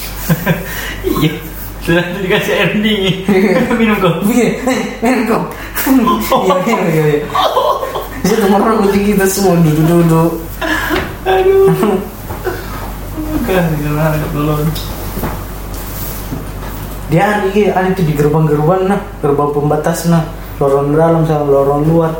[1.02, 1.32] Iya.
[1.80, 3.24] Sudah dikasih air dingin.
[3.82, 4.16] Minum kok.
[4.22, 4.46] minum
[5.26, 5.42] kok
[6.46, 7.20] iya iya iya iya
[8.30, 10.32] itu merokok di kita semua duduk duduk
[11.26, 11.98] Aduh.
[13.50, 14.62] Bukan, gimana belum.
[17.10, 19.02] dia ada ini ada itu di gerbang-gerbang nah.
[19.26, 20.22] Gerbang pembatas nah.
[20.62, 22.14] Lorong dalam sama lorong luar.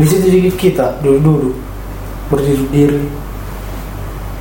[0.00, 1.54] Di situ juga kita duduk duduk
[2.32, 3.02] berdiri diri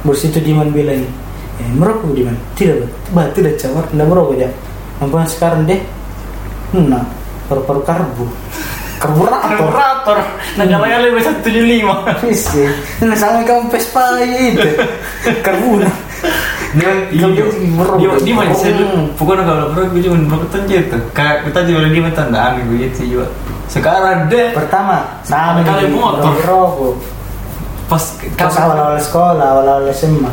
[0.07, 1.03] bersitu diman bilang
[1.59, 2.39] eh, merokok diman?
[2.55, 4.49] Tidak bah tidak cawar tidak merokok ya
[5.03, 5.83] nampak sekarang deh.
[6.71, 7.03] Nah
[7.51, 8.25] paru-paru karbu.
[8.95, 10.17] Karburator Karburator.
[10.55, 12.07] Nah, kalau yang lebih satu tujuh lima.
[12.23, 12.63] Visi,
[13.03, 14.63] nah sama kamu Vespa itu
[15.43, 15.91] karbuna
[16.73, 17.27] dia Iya.
[17.29, 17.45] dia
[18.01, 19.05] Dia dia masih saya Hmm.
[19.13, 20.97] pokoknya kalau bro gue cuma tuh gitu.
[21.13, 23.27] Kayak kita juga dia tanda aneh begitu juga.
[23.69, 26.29] Sekarang deh pertama sama Kali di motor.
[26.35, 26.93] merokok
[27.89, 28.03] pas
[28.37, 30.29] Pas awal-awal sekolah, awal-awal SMA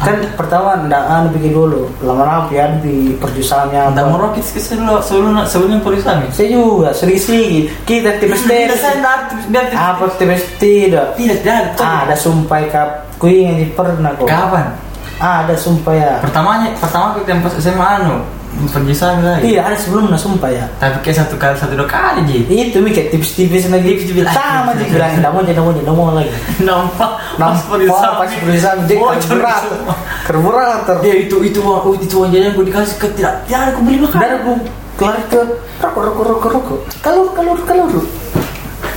[0.00, 5.04] Kan pertama ndak anu bikin dulu Lama-lama ya di perjusangannya Nggak mau rokit ke sebelum
[5.04, 6.30] sebelum sebelumnya polisi nih.
[6.32, 9.76] Saya juga, sering sih Kita tipes dia aktif.
[9.76, 11.76] Apa tipes tidak Tidak.
[11.76, 12.88] Ah, ada sumpah kap
[13.20, 14.85] Ku ingin pernah kok Kapan?
[15.16, 18.18] Ada sumpah ya Pertamanya pertama kita yang pas SMA anu
[18.56, 19.52] pergi sana lagi.
[19.52, 22.40] Iya, ada sebelumnya sumpah ya Tapi kayak satu kali satu dua kali ji.
[22.48, 24.32] Itu mikir tipis-tipis lagi Tipis-tipis lagi.
[24.32, 26.32] Sama sih bilang Nggak mau, nggak mau, nggak mau lagi
[26.64, 27.10] Nampak
[27.40, 27.76] Nampak
[28.16, 29.76] pas perusahaan Dia karburator
[30.24, 33.98] Karburator Dia itu itu oh, itu jajan gue dikasih ke tidak tidak ada aku beli
[34.00, 34.18] makan.
[34.18, 34.52] Dan aku
[34.96, 35.40] kelar ke
[35.84, 36.80] rokok rokok rokok rokok.
[37.04, 38.04] Kalur kalur kalur.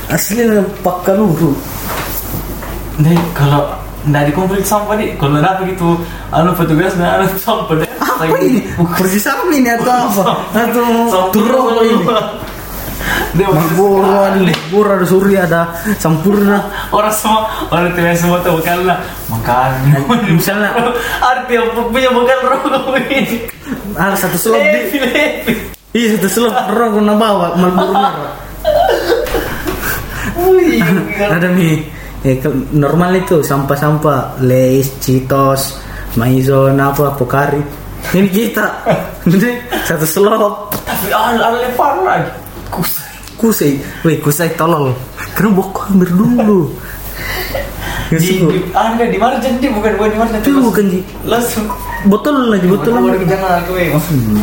[0.10, 0.44] Asli
[0.82, 1.52] pak kaluru.
[3.04, 3.68] Nih kalau
[4.08, 6.00] nggak dikumpulin sampah nih kalau ada begitu
[6.32, 7.90] anu petugas nggak ada sampah deh.
[8.00, 8.64] Apa ini?
[8.96, 10.24] Pergi sama ini atau apa?
[10.56, 10.88] Atau
[11.36, 12.04] turun ini?
[13.38, 15.62] Dia Mabur ada Mabur ada Surya ada
[16.02, 16.66] Sampurna.
[16.90, 19.72] orang semua orang tua semua tahu karena makan
[20.36, 20.74] Misalnya
[21.22, 23.48] arti yang punya bukan rokok ini
[23.96, 25.00] ada satu slot di
[25.94, 28.34] iya satu slot rokok na bawa Marlboro merah.
[31.36, 31.99] Ada nih.
[32.20, 32.36] Eh,
[32.76, 35.80] normal itu sampah-sampah Lays, Cheetos,
[36.20, 37.64] Maizon apa Pokari.
[38.12, 38.66] Ini kita.
[39.24, 39.52] Ini
[39.88, 40.76] satu slot.
[40.84, 42.32] tapi al lepar lagi
[42.74, 43.08] kusai
[43.40, 43.72] Kusai,
[44.04, 44.92] weh kusai tolol.
[45.32, 46.68] Karena bokku hampir dulu.
[48.10, 51.00] Di di ah enggak di marjan di bukan bukan di marjan Itu bukan di
[51.30, 51.70] langsung
[52.10, 53.22] botol lagi botol lagi.
[53.30, 53.94] jangan aku eh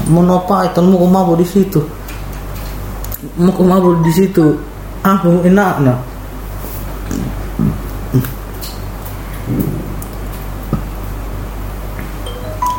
[0.07, 0.71] Mau apa?
[0.71, 1.81] Itu mau ke mabuk di situ.
[3.43, 4.55] Mau ke mabuk di situ.
[5.03, 5.99] Ah, mau enak nah.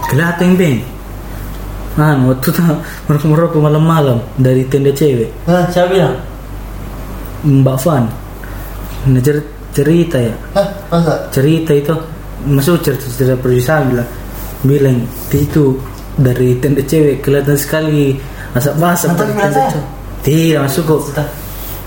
[0.07, 0.79] Kelihatan beng.
[1.97, 2.61] Ah, waktu tuh
[3.09, 5.33] merokok-merokok malam-malam dari tenda cewek.
[5.49, 6.13] Hah, siapa bilang?
[7.41, 7.77] Mbak.
[9.07, 10.33] Nah, cer- cerita ya.
[10.57, 11.13] Hah, masa?
[11.29, 11.93] cerita itu
[12.45, 14.09] masuk cerita cerita perusahaan bilang
[14.65, 14.97] bilang
[15.33, 15.73] itu
[16.17, 18.13] dari tenda cewek kelihatan sekali
[18.57, 19.85] asap basah dari tenda cowok
[20.25, 21.01] tidak masuk kok.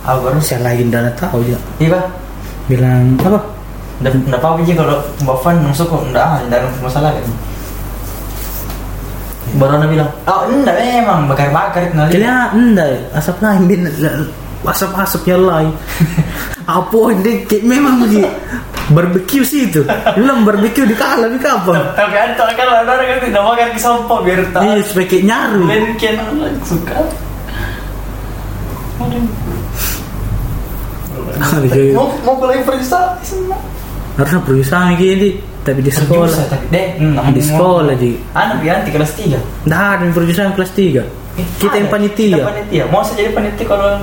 [0.06, 2.00] Aku baru saya lagi tidak tahu ya Iya,
[2.70, 3.38] bilang apa
[4.00, 7.24] nggak apa-apa sih kalau Mbak Van masuk kok nggak ada masalah kan.
[9.58, 12.12] Baru Ana bilang, oh enggak memang bakar-bakar itu nanti.
[12.14, 12.88] kelihatan enggak
[13.18, 13.80] asap lain bin
[14.62, 15.72] asap asap yang lain.
[16.70, 17.42] Apa ini?
[17.50, 18.30] Kayak memang begitu
[18.90, 19.82] barbecue sih itu.
[20.14, 21.82] Bilang barbecue di kala di kapan?
[21.98, 23.42] Tapi ada kalau ada orang yang tidak
[23.74, 24.62] ke sampah biar tak.
[24.62, 25.62] iya kayak nyaru.
[25.66, 26.14] Mungkin
[26.62, 26.98] suka.
[31.40, 33.16] Harga- Mau mau kuliah perisa
[34.18, 36.48] harusnya perusahaan gini tapi di sekolah.
[36.48, 38.16] tapi deh, hmm, di sekolah ji.
[38.32, 41.04] Anak Bianti kelas 3 Nah, ada kelas 3
[41.60, 42.36] Kita yang panitia.
[42.40, 42.82] Kita panitia.
[42.88, 44.00] Mau saya jadi panitia kalau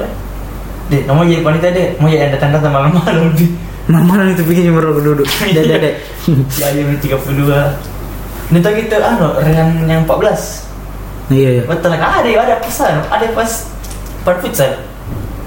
[0.88, 1.88] Dek, mau jadi panitia deh.
[2.00, 3.52] Mau jadi datang datang malam-malam di.
[3.88, 5.28] Mama itu bikin merokok duduk.
[5.56, 5.96] Dek, dek, dek.
[6.60, 10.68] Ya jam 32 Ini tuh gitu, anu, yang yang 14
[11.28, 11.64] Iya, iya.
[11.68, 12.24] Betul kan?
[12.24, 13.52] Ada, ada pesan, ada pas
[14.24, 14.72] Pan futsal.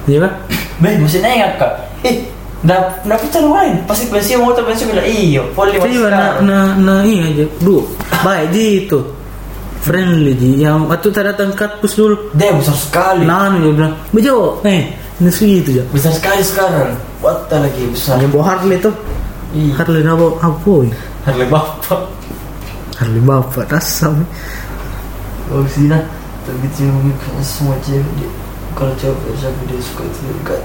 [0.09, 0.33] Iya kan?
[0.81, 1.73] Beh, masih nengak kak.
[2.05, 2.29] Eh,
[2.61, 3.75] nggak percaya lain.
[3.89, 7.89] Pasti pensiun motor pensiun bilang iyo, poli juga na, na, na iya aja dulu
[8.21, 9.01] baik di itu
[9.81, 13.25] friendly di yang waktu saya datang katpus dulu Dia besar sekali.
[13.25, 16.97] nah dia bilang bejo eh ini itu ya Besar sekali sekarang.
[17.25, 18.21] What the lagi besar.
[18.21, 18.93] yang bawa Harley tuh
[19.57, 19.73] Iya.
[19.81, 20.97] Harley nabo apa ya
[21.29, 22.01] Harley bapak.
[23.01, 24.21] Harley bapak dasam
[25.49, 26.01] Oh sih nah.
[26.45, 28.31] Tapi karena semua cewek.
[28.77, 30.61] Kalau cewek siapa dia suka itu dia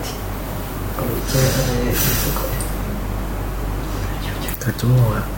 [4.86, 5.36] lah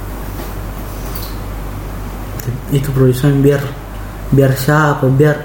[2.71, 3.63] itu produsen biar
[4.31, 5.07] biar siapa?
[5.07, 5.37] Biar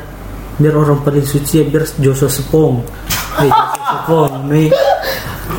[0.58, 2.82] biar orang paling suci ya biar Joshua Sepong.
[3.42, 4.68] Eh, Joshua Sepong nih.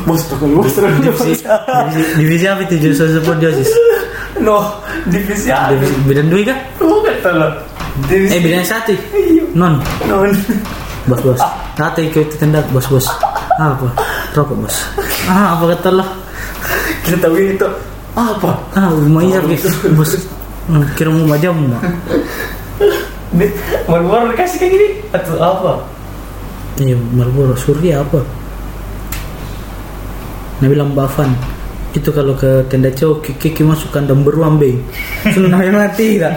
[0.04, 1.44] Bos tukang bos divisi,
[2.18, 3.70] divisi, apa itu Joshua Sepong Josis?
[4.42, 5.72] No, divisi apa?
[5.72, 7.48] divisi bidang dua kata lo.
[8.10, 8.34] Divisi.
[8.34, 8.92] eh bidang satu
[9.54, 9.78] non?
[10.10, 10.28] Non.
[11.08, 11.40] bos bos.
[11.78, 13.06] Kata ikut tendak bos bos
[13.58, 13.86] apa?
[14.34, 14.76] Rokok bos
[15.30, 16.04] ah apa kata lo?
[17.06, 17.68] Kita tahu itu
[18.14, 18.50] apa?
[18.74, 19.38] ah mau iya
[19.94, 20.12] bos
[20.64, 21.82] Hmm, kira mau macam mah
[23.84, 24.88] Baru-baru dikasih kayak gini.
[25.12, 25.82] Atau apa?
[26.80, 28.24] Iya, Marlboro Surya apa?
[30.64, 31.30] Bilang Mbak Van
[31.94, 34.74] itu kalau ke tenda cowok kiki masuk kandang beruang be
[35.30, 36.34] sudah namanya mati kan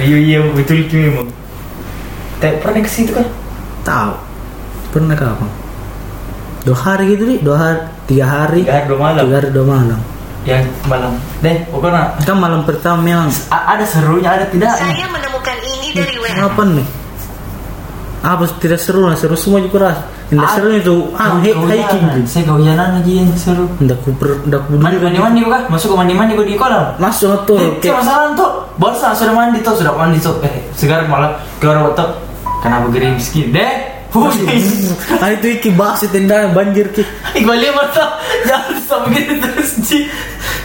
[0.00, 1.28] Iya iya betul itu memang.
[2.40, 3.26] Tak pernah ke situ kan?
[3.84, 4.14] tahu.
[4.96, 5.50] Pernah kapan
[6.60, 9.22] dua hari gitu nih dua hari tiga hari Tiga hari dua malam.
[9.22, 10.00] tiga hari dua malam
[10.40, 11.12] Yang malam.
[11.38, 14.72] Deh, pokoknya kan malam pertama memang a- ada serunya ada tidaknya.
[14.74, 16.32] Saya menemukan ini dari WA.
[16.42, 16.86] apa nih
[18.20, 19.98] apa tidak seru lah seru semua juga ras
[20.28, 22.22] tidak Ah, seru itu ah Kau- he kau hiking jalan.
[22.24, 23.64] Saya kau jalan lagi yang seru.
[23.78, 25.62] ndak ku per ndak ku Mandi mandi mandi kah?
[25.66, 26.84] Masuk ke mandi mandi kau di kolam.
[26.96, 28.50] masuk tuh Eh, kayak masalah tuh.
[28.76, 30.36] Baru sudah mandi tuh, sudah mandi tuh.
[30.40, 32.08] Eh, sekarang malah ke orang tuh.
[32.60, 33.50] Kenapa gering miskin?
[33.50, 33.72] Deh,
[35.20, 37.02] Ah itu iki bahas tenda banjir ki
[37.38, 39.98] Iqbal dia mata jangan sampai gitu terus Ci.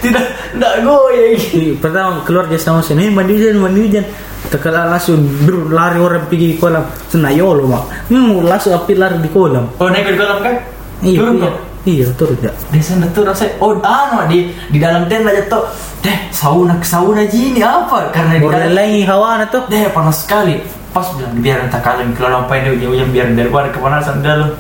[0.01, 1.37] Tidak, tidak goyang.
[1.53, 4.05] Di- pertama keluar dia sama sini mandi hujan mandi hujan
[4.45, 9.65] terkala langsung dur, lari orang pergi kolam senayolo mak hmm, langsung api lari di kolam
[9.81, 10.55] Oh naik ke kolam kan?
[11.01, 11.53] iya Turun iya tuh.
[11.85, 15.65] iya turun ya Di sana tuh rasanya oh anu di di dalam tenda jatuh.
[16.01, 18.13] Deh, sauna sauna gini apa?
[18.13, 20.61] Karena di dalam lagi hawa na tuh deh panas sekali.
[20.95, 24.51] Pas bilang biar entah kalian keluar apa ini hujan biar daripada kepanasan di dalam.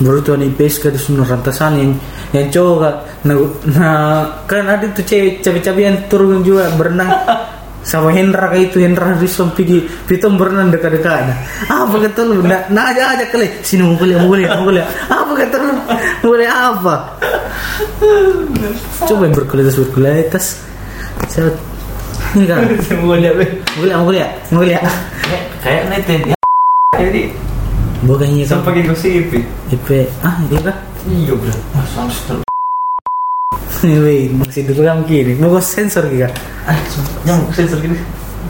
[0.00, 1.92] baru tuh nih pesca di sunur rantasan yang
[2.32, 3.36] yang cowok nah,
[3.68, 7.12] nah, kan ada tuh cewek cabe-cabe yang turun juga berenang.
[7.80, 11.32] Sama Hendra kayak itu Hendra Rizom pergi Pitom berenang dekat-dekatnya
[11.64, 12.44] apa kata lu?
[12.44, 15.74] Nah, nah aja aja kali sini mau kuliah mau kuliah mau kuliah apa kata lu?
[16.24, 16.94] Mau kuliah apa?
[19.08, 20.44] Coba yang berkualitas berkualitas.
[21.28, 21.52] Saya
[22.36, 22.68] ini kan
[23.00, 24.82] mau kuliah mau kuliah mau kuliah
[25.30, 26.36] Kayak kayak neten ya.
[26.98, 27.22] Jadi
[28.02, 29.30] bukannya kan sampai gosip.
[29.70, 29.88] IP
[30.26, 30.76] ah iya kah
[31.06, 31.54] Iya bro.
[31.72, 32.42] Mas langsung
[33.80, 35.38] Wih, masih dulu kan kiri.
[35.40, 36.28] Mau sensor gitu.
[36.68, 36.76] Ah,
[37.24, 37.96] yang sensor gini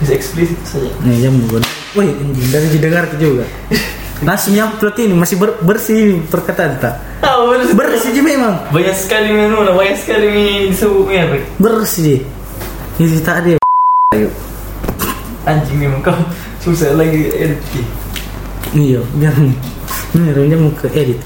[0.02, 0.90] bisa eksplisit saja.
[1.06, 1.60] Nih jam gue.
[1.94, 3.44] Wih, anjing dari didengar juga.
[4.26, 6.98] Nasi nyamplot ini masih ber- bersih perkataan tak?
[7.22, 7.70] Ah, bener.
[7.72, 8.54] Bersih aja memang.
[8.74, 11.30] Banyak sekali menu, nah, banyak sekali mie sebutnya.
[11.56, 12.24] Bersih.
[12.98, 13.56] Ini tak ada.
[14.12, 14.28] Ayo.
[15.48, 16.12] Anjing memang kau
[16.60, 17.60] susah lagi edit.
[17.72, 17.80] Ki.
[18.76, 21.16] Iya, biar ini rumahnya mau ke edit.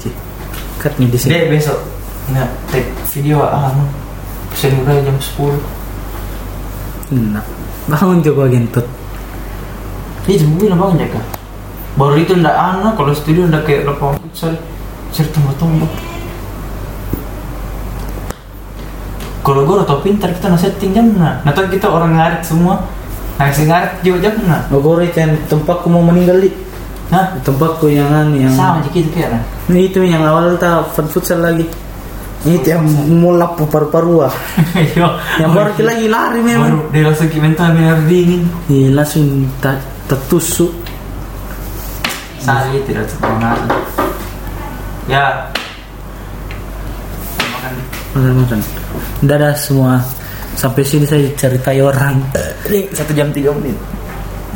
[0.79, 1.35] Cut nih di sini.
[1.35, 1.79] Dek besok,
[2.31, 3.83] nah, take video ah, anu,
[4.53, 5.59] pesen mulai jam 10
[7.35, 7.43] Nah,
[7.91, 8.87] bangun coba gentot.
[10.25, 11.25] Ini jam mobil bangun ya kak?
[11.95, 14.53] Baru itu ndak anu, kalau studio ndak kayak lapangan futsal,
[15.13, 15.91] cari tombol-tombol.
[19.45, 22.81] Kalau gue atau pintar kita nggak setting jam nah, nah kita orang ngarit semua,
[23.35, 26.49] nah si ngarit juga jam nah, gue kan tempatku mau meninggal di.
[27.13, 27.37] Hah?
[27.45, 29.43] Tempatku yang anu yang Sama aja gitu kayak nah.
[29.69, 31.67] Itu yang awal tak fun futsal lagi.
[32.45, 32.85] Ini itu yang
[33.21, 34.33] mulap paru-paru ah.
[35.41, 36.77] Yang baru kita lagi lari memang.
[36.77, 38.41] baru dia langsung mental biar dingin.
[38.69, 40.73] Iya langsung tak tertusuk.
[42.41, 43.69] Sali tidak terpengaruh.
[45.09, 45.49] Ya.
[47.41, 47.73] Makan.
[48.13, 48.59] Makan-makan.
[49.25, 50.05] Dadah semua.
[50.55, 52.19] Sampai sini saya ceritai orang.
[52.95, 53.75] Satu jam tiga menit.